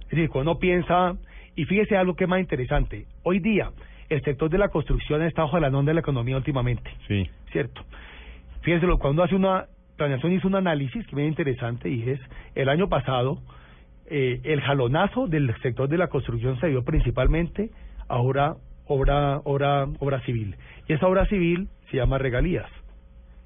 Es 0.02 0.10
decir, 0.10 0.30
cuando 0.30 0.52
uno 0.52 0.60
piensa, 0.60 1.16
y 1.56 1.66
fíjese 1.66 1.98
algo 1.98 2.16
que 2.16 2.26
es 2.26 2.30
más 2.30 2.40
interesante, 2.42 3.08
hoy 3.24 3.40
día 3.40 3.72
el 4.10 4.22
sector 4.24 4.50
de 4.50 4.58
la 4.58 4.70
construcción 4.70 5.22
está 5.24 5.44
bajo 5.44 5.60
la 5.60 5.68
onda 5.70 5.92
de 5.92 5.94
la 5.96 6.00
economía 6.02 6.36
últimamente. 6.38 6.92
Sí. 7.08 7.28
¿cierto? 7.52 7.82
Fíjense, 8.62 8.86
lo- 8.86 9.00
cuando 9.00 9.24
hace 9.24 9.36
una 9.36 9.66
planeación 9.98 10.34
hizo 10.34 10.48
un 10.48 10.56
análisis 10.56 11.06
que 11.08 11.16
me 11.16 11.26
interesante 11.26 11.90
y 11.90 12.10
es 12.10 12.20
el 12.56 12.70
año 12.70 12.88
pasado 12.90 13.40
eh, 14.10 14.42
el 14.44 14.62
jalonazo 14.62 15.28
del 15.28 15.56
sector 15.62 15.88
de 15.88 15.98
la 15.98 16.08
construcción 16.08 16.60
se 16.60 16.68
dio 16.68 16.84
principalmente 16.84 17.70
a 18.08 18.18
obra 18.18 18.56
obra 18.86 19.40
obra 19.44 19.88
obra 20.00 20.20
civil 20.22 20.56
y 20.88 20.94
esa 20.94 21.08
obra 21.08 21.26
civil 21.28 21.70
se 21.90 21.98
llama 21.98 22.18
regalías. 22.18 22.70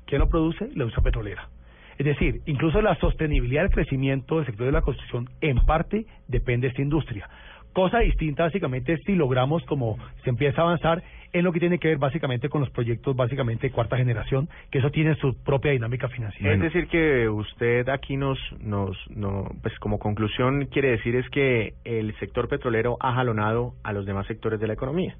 ¿Quién 0.05 0.19
lo 0.19 0.29
produce? 0.29 0.65
La 0.67 0.83
industria 0.83 1.03
petrolera. 1.03 1.49
Es 1.97 2.05
decir, 2.05 2.41
incluso 2.45 2.81
la 2.81 2.95
sostenibilidad 2.95 3.63
del 3.63 3.71
crecimiento 3.71 4.37
del 4.37 4.45
sector 4.45 4.65
de 4.65 4.71
la 4.71 4.81
construcción 4.81 5.29
en 5.41 5.57
parte 5.65 6.05
depende 6.27 6.67
de 6.67 6.71
esta 6.71 6.81
industria. 6.81 7.29
Cosa 7.73 7.99
distinta 7.99 8.43
básicamente 8.43 8.93
es 8.93 9.01
si 9.03 9.15
logramos 9.15 9.63
como 9.65 9.97
se 10.23 10.29
empieza 10.29 10.61
a 10.61 10.65
avanzar 10.65 11.03
en 11.33 11.43
lo 11.43 11.51
que 11.51 11.59
tiene 11.59 11.79
que 11.79 11.87
ver 11.87 11.97
básicamente 11.97 12.47
con 12.47 12.61
los 12.61 12.69
proyectos 12.69 13.15
básicamente 13.15 13.67
de 13.67 13.73
cuarta 13.73 13.97
generación, 13.97 14.47
que 14.69 14.77
eso 14.77 14.91
tiene 14.91 15.15
su 15.15 15.35
propia 15.43 15.71
dinámica 15.71 16.07
financiera. 16.07 16.53
Es 16.53 16.61
decir 16.61 16.87
que 16.87 17.27
usted 17.27 17.89
aquí 17.89 18.15
nos, 18.15 18.37
nos, 18.59 18.95
no, 19.09 19.49
pues 19.63 19.77
como 19.79 19.97
conclusión 19.97 20.67
quiere 20.67 20.91
decir 20.91 21.15
es 21.15 21.27
que 21.29 21.73
el 21.83 22.15
sector 22.19 22.47
petrolero 22.47 22.97
ha 22.99 23.13
jalonado 23.13 23.73
a 23.83 23.91
los 23.91 24.05
demás 24.05 24.27
sectores 24.27 24.59
de 24.59 24.67
la 24.67 24.73
economía. 24.73 25.15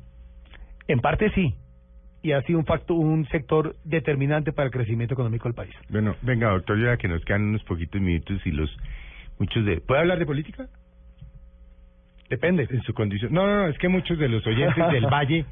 En 0.87 0.99
parte 0.99 1.31
sí, 1.31 1.55
y 2.21 2.33
ha 2.33 2.41
sido 2.43 2.59
un 2.59 2.65
factor, 2.65 2.97
un 2.97 3.27
sector 3.29 3.75
determinante 3.83 4.53
para 4.53 4.67
el 4.67 4.71
crecimiento 4.71 5.15
económico 5.15 5.47
del 5.49 5.55
país. 5.55 5.73
Bueno, 5.89 6.15
venga, 6.21 6.51
doctor, 6.51 6.79
ya 6.79 6.97
que 6.97 7.07
nos 7.07 7.23
quedan 7.25 7.43
unos 7.43 7.63
poquitos 7.63 7.99
minutos 7.99 8.39
y 8.45 8.51
los 8.51 8.69
muchos 9.39 9.65
de... 9.65 9.81
¿Puede 9.81 10.01
hablar 10.01 10.19
de 10.19 10.25
política? 10.25 10.67
Depende. 12.33 12.67
En 12.69 12.81
su 12.81 12.93
condición. 12.93 13.31
No, 13.33 13.45
no, 13.45 13.53
no, 13.63 13.67
es 13.67 13.77
que 13.77 13.87
muchos 13.89 14.17
de 14.17 14.27
los 14.27 14.45
oyentes 14.47 14.91
del 14.91 15.05
Valle 15.11 15.45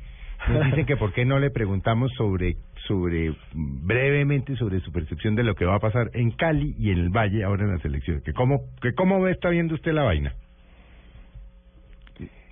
nos 0.49 0.65
dicen 0.65 0.85
que 0.87 0.97
por 0.97 1.13
qué 1.13 1.23
no 1.25 1.37
le 1.37 1.51
preguntamos 1.51 2.11
sobre, 2.17 2.55
sobre, 2.87 3.33
brevemente 3.53 4.55
sobre 4.55 4.79
su 4.79 4.91
percepción 4.91 5.35
de 5.35 5.43
lo 5.43 5.53
que 5.53 5.65
va 5.65 5.75
a 5.75 5.79
pasar 5.79 6.09
en 6.13 6.31
Cali 6.31 6.73
y 6.79 6.89
en 6.89 6.97
el 6.97 7.09
Valle 7.09 7.43
ahora 7.43 7.65
en 7.65 7.71
las 7.73 7.85
elecciones. 7.85 8.23
Que 8.23 8.33
cómo, 8.33 8.61
que 8.81 8.93
cómo 8.95 9.21
ve, 9.21 9.31
está 9.31 9.49
viendo 9.49 9.75
usted 9.75 9.93
la 9.93 10.01
vaina. 10.03 10.33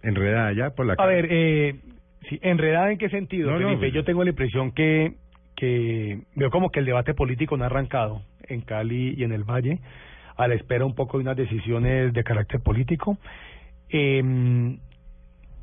Enredada 0.04 0.54
ya 0.54 0.70
por 0.72 0.86
la 0.86 0.94
A 0.94 0.98
cara. 0.98 1.10
ver, 1.10 1.28
eh, 1.30 1.76
sí, 2.30 2.40
¿enredada 2.42 2.92
en 2.92 2.98
qué 2.98 3.10
sentido, 3.10 3.50
No, 3.52 3.60
no, 3.60 3.66
Felipe? 3.68 3.80
pues- 3.88 3.94
Yo 3.94 4.04
tengo 4.04 4.24
la 4.24 4.30
impresión 4.30 4.72
que, 4.72 5.14
que 5.56 6.20
veo 6.36 6.50
como 6.52 6.70
que 6.70 6.80
el 6.80 6.86
debate 6.86 7.14
político 7.14 7.58
no 7.58 7.64
ha 7.64 7.68
arrancado 7.68 8.22
en 8.48 8.62
Cali 8.62 9.16
y 9.18 9.24
en 9.24 9.32
el 9.34 9.44
Valle, 9.44 9.80
a 10.38 10.48
la 10.48 10.56
espera 10.56 10.86
un 10.86 10.96
poco 10.96 11.18
de 11.18 11.24
unas 11.24 11.36
decisiones 11.36 12.14
de 12.14 12.24
carácter 12.24 12.62
político. 12.62 13.18
Eh, 13.90 14.78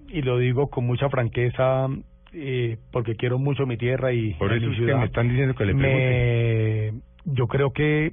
y 0.08 0.22
lo 0.22 0.38
digo 0.38 0.68
con 0.70 0.86
mucha 0.86 1.08
franqueza, 1.10 1.88
eh, 2.32 2.76
porque 2.92 3.16
quiero 3.16 3.38
mucho 3.38 3.66
mi 3.66 3.76
tierra 3.76 4.12
y 4.12 4.34
Por 4.34 4.52
eso 4.52 4.68
mi 4.68 4.76
ciudad. 4.76 4.98
me 5.00 5.06
están 5.06 5.28
diciendo 5.28 5.54
que 5.54 5.64
le. 5.66 5.74
Me- 5.74 6.92
yo 7.24 7.48
creo 7.48 7.72
que, 7.72 8.12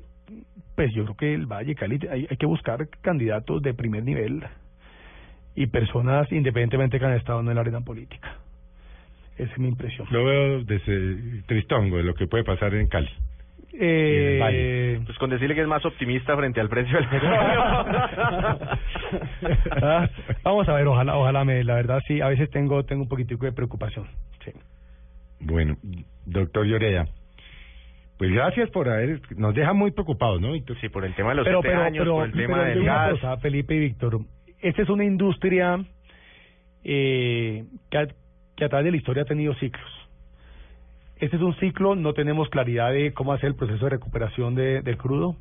pues 0.76 0.92
yo 0.94 1.04
creo 1.04 1.16
que 1.18 1.34
el 1.34 1.46
Valle 1.46 1.76
Cali 1.76 2.00
hay, 2.10 2.26
hay 2.30 2.38
que 2.38 2.46
buscar 2.48 2.88
candidatos 3.02 3.62
de 3.62 3.74
primer 3.76 4.04
nivel 4.04 4.44
y 5.56 5.68
personas 5.68 6.32
independientemente 6.32 6.98
que 7.00 7.06
han 7.06 7.14
estado 7.14 7.40
en 7.42 7.54
la 7.54 7.62
arena 7.62 7.82
política. 7.82 8.38
Esa 9.38 9.52
es 9.52 9.60
mi 9.60 9.68
impresión. 9.68 10.08
Lo 10.12 10.26
veo 10.26 10.64
desde 10.64 11.42
tristongo 11.48 11.98
de 11.98 12.04
lo 12.04 12.16
que 12.16 12.28
puede 12.28 12.44
pasar 12.44 12.74
en 12.76 12.88
Cali. 12.88 13.10
Eh. 13.80 15.00
Pues 15.06 15.18
con 15.18 15.30
decirle 15.32 15.56
que 15.56 15.62
es 15.62 15.68
más 15.68 15.84
optimista 15.86 16.38
frente 16.38 16.62
al 16.62 16.70
precio 16.70 16.98
del 16.98 17.10
petróleo. 17.10 17.40
Ah, 19.82 20.10
Vamos 20.44 20.68
a 20.68 20.74
ver, 20.74 20.88
ojalá, 20.88 21.16
ojalá 21.16 21.44
me, 21.44 21.64
la 21.64 21.76
verdad 21.76 22.00
sí, 22.08 22.22
a 22.22 22.28
veces 22.28 22.50
tengo, 22.50 22.84
tengo 22.84 23.04
un 23.04 23.10
poquitico 23.10 23.46
de 23.46 23.52
preocupación. 23.52 24.08
Sí. 24.44 24.52
Bueno, 25.40 25.78
doctor 26.26 26.66
Lloreda, 26.66 27.06
pues 28.18 28.32
gracias 28.32 28.70
por 28.72 28.90
haber... 28.90 29.22
Nos 29.38 29.54
deja 29.54 29.74
muy 29.74 29.92
preocupados, 29.92 30.40
¿no? 30.42 30.54
Víctor? 30.54 30.78
Sí, 30.80 30.90
por 30.90 31.06
el 31.06 31.14
tema 31.16 31.30
de 31.30 31.36
los 31.36 31.46
pero, 31.46 31.62
siete 31.62 31.76
pero, 31.76 31.84
años, 31.84 32.04
pero, 32.04 32.14
por 32.16 32.26
el 32.26 32.32
tema 32.32 32.58
pero 32.58 32.70
del 32.70 32.84
gas. 32.86 33.12
cosa, 33.12 33.38
Felipe 33.38 33.76
y 33.76 33.80
Víctor, 33.80 34.20
esta 34.62 34.82
es 34.82 34.90
una 34.90 35.04
industria 35.04 35.84
eh, 36.84 37.66
que, 37.92 37.98
a, 37.98 38.08
que 38.56 38.66
a 38.66 38.70
través 38.70 38.86
de 38.86 38.92
la 38.92 38.98
historia 38.98 39.24
ha 39.24 39.26
tenido 39.28 39.54
ciclos. 39.56 40.03
Este 41.24 41.38
es 41.38 41.42
un 41.42 41.56
ciclo, 41.56 41.96
no 41.96 42.14
tenemos 42.14 42.50
claridad 42.50 42.92
de 42.92 43.14
cómo 43.14 43.32
hacer 43.32 43.48
el 43.48 43.56
proceso 43.56 43.86
de 43.86 43.92
recuperación 43.92 44.56
de, 44.56 44.82
del 44.82 44.98
crudo. 44.98 45.38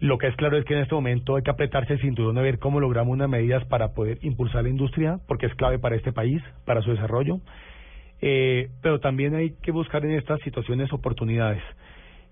Lo 0.00 0.16
que 0.16 0.28
es 0.28 0.36
claro 0.36 0.56
es 0.56 0.64
que 0.64 0.72
en 0.72 0.80
este 0.80 0.94
momento 0.94 1.36
hay 1.36 1.42
que 1.42 1.50
apretarse 1.50 1.92
el 1.92 2.00
cinturón 2.00 2.38
a 2.38 2.40
ver 2.40 2.58
cómo 2.58 2.80
logramos 2.80 3.12
unas 3.12 3.28
medidas 3.28 3.62
para 3.66 3.88
poder 3.92 4.16
impulsar 4.22 4.62
la 4.62 4.70
industria, 4.70 5.18
porque 5.28 5.44
es 5.44 5.54
clave 5.56 5.78
para 5.78 5.94
este 5.94 6.10
país, 6.12 6.42
para 6.64 6.80
su 6.80 6.90
desarrollo. 6.90 7.40
Eh, 8.22 8.70
pero 8.80 8.98
también 8.98 9.34
hay 9.34 9.50
que 9.60 9.72
buscar 9.72 10.02
en 10.06 10.12
estas 10.12 10.40
situaciones 10.40 10.90
oportunidades. 10.90 11.62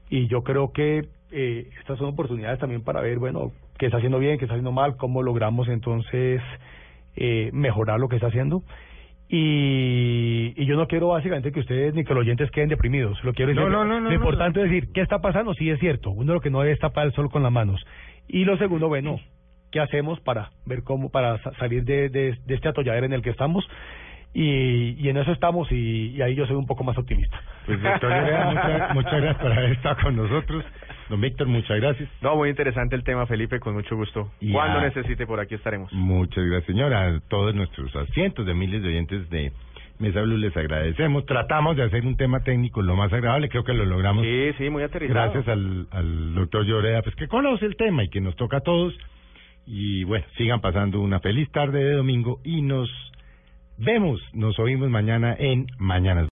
Y 0.09 0.27
yo 0.29 0.43
creo 0.43 0.73
que 0.73 1.05
eh, 1.31 1.69
estas 1.79 1.99
son 1.99 2.09
oportunidades 2.09 2.59
también 2.59 2.83
para 2.83 3.03
ver, 3.03 3.19
bueno, 3.19 3.53
qué 3.77 3.85
está 3.85 3.99
haciendo 3.99 4.19
bien, 4.19 4.39
qué 4.39 4.47
está 4.47 4.55
haciendo 4.55 4.73
mal, 4.73 4.97
cómo 4.97 5.23
logramos 5.23 5.69
entonces 5.69 6.41
eh, 7.17 7.51
mejorar 7.53 8.01
lo 8.01 8.09
que 8.09 8.17
está 8.17 8.29
haciendo. 8.29 8.63
Y, 9.35 10.53
y 10.57 10.67
yo 10.67 10.77
no 10.77 10.87
quiero 10.87 11.09
básicamente 11.09 11.53
que 11.53 11.61
ustedes 11.61 11.95
ni 11.95 12.05
que 12.05 12.13
los 12.13 12.21
oyentes 12.21 12.51
queden 12.51 12.69
deprimidos. 12.69 13.25
Lo 13.25 13.33
quiero 13.33 13.49
decir. 13.51 13.65
No, 13.65 13.71
no, 13.71 13.83
no, 13.85 13.95
no, 13.95 14.01
lo 14.01 14.09
no, 14.11 14.15
importante 14.15 14.63
es 14.63 14.71
decir, 14.71 14.93
¿qué 14.93 15.01
está 15.01 15.21
pasando? 15.21 15.55
Sí, 15.55 15.71
es 15.71 15.81
cierto. 15.81 16.11
Uno 16.11 16.35
lo 16.35 16.41
que 16.43 16.51
no 16.51 16.61
debe 16.61 16.73
es 16.75 16.79
tapar 16.79 17.07
el 17.07 17.15
sol 17.15 17.31
con 17.31 17.43
las 17.43 17.51
manos. 17.51 17.83
Y 18.29 18.45
lo 18.45 18.59
segundo, 18.59 18.89
bueno, 18.89 19.19
¿qué 19.71 19.81
hacemos 19.81 20.21
para 20.21 20.51
ver 20.67 20.83
cómo, 20.83 21.11
para 21.11 21.39
sa- 21.39 21.53
salir 21.55 21.83
de, 21.85 22.11
de, 22.11 22.37
de 22.45 22.55
este 22.55 22.69
atolladero 22.69 23.07
en 23.07 23.15
el 23.15 23.23
que 23.23 23.31
estamos? 23.31 23.67
Y, 24.35 24.97
y 25.03 25.09
en 25.09 25.17
eso 25.17 25.33
estamos 25.33 25.73
y, 25.73 26.09
y 26.15 26.21
ahí 26.21 26.35
yo 26.35 26.47
soy 26.47 26.57
un 26.57 26.67
poco 26.67 26.85
más 26.85 26.99
optimista. 26.99 27.41
Pues 27.65 27.83
doctor 27.83 28.11
muchas, 28.11 28.95
muchas 28.95 29.13
gracias 29.13 29.37
por 29.39 29.53
haber 29.53 29.73
estado 29.73 29.97
con 30.03 30.17
nosotros. 30.17 30.65
Don 31.13 31.21
Víctor, 31.21 31.47
muchas 31.47 31.79
gracias. 31.79 32.09
No, 32.23 32.37
muy 32.37 32.49
interesante 32.49 32.97
el 32.97 33.05
tema, 33.05 33.27
Felipe, 33.27 33.61
con 33.61 33.75
mucho 33.75 33.95
gusto. 33.97 34.31
Y 34.41 34.51
Cuando 34.51 34.79
a- 34.79 34.83
necesite, 34.85 35.27
por 35.27 35.41
aquí 35.41 35.55
estaremos. 35.57 35.93
Muchas 35.93 36.43
gracias, 36.43 36.65
señora. 36.69 37.07
A 37.07 37.21
todos 37.29 37.55
nuestros 37.55 37.95
a 37.97 38.07
cientos 38.15 38.47
de 38.47 38.55
miles 38.55 38.83
de 38.83 38.89
oyentes 38.89 39.29
de 39.29 39.53
Mesa 39.99 40.23
Blue 40.23 40.39
les 40.39 40.57
agradecemos. 40.57 41.27
Tratamos 41.27 41.77
de 41.77 41.83
hacer 41.83 42.07
un 42.07 42.17
tema 42.17 42.41
técnico 42.41 42.81
lo 42.81 42.97
más 42.97 43.13
agradable, 43.13 43.51
creo 43.51 43.63
que 43.63 43.75
lo 43.75 43.85
logramos. 43.85 44.25
Sí, 44.25 44.53
sí, 44.57 44.71
muy 44.71 44.85
aterrizado. 44.85 45.21
Gracias 45.33 45.49
al, 45.49 45.87
al 45.91 46.35
doctor 46.35 46.65
Lloreda, 46.65 47.03
pues 47.03 47.15
que 47.17 47.29
conoce 47.29 47.67
el 47.67 47.77
tema 47.77 48.05
y 48.05 48.09
que 48.09 48.23
nos 48.23 48.35
toca 48.37 48.57
a 48.57 48.61
todos. 48.61 48.97
Y 49.67 50.05
bueno, 50.05 50.25
sigan 50.39 50.63
pasando 50.63 50.99
una 51.03 51.21
feliz 51.21 51.51
tarde 51.51 51.85
de 51.85 51.93
domingo 51.93 52.41
y 52.43 52.63
nos 52.63 52.89
vemos, 53.77 54.19
nos 54.33 54.59
oímos 54.59 54.89
mañana 54.89 55.37
en 55.39 55.67
Mañanas. 55.79 56.31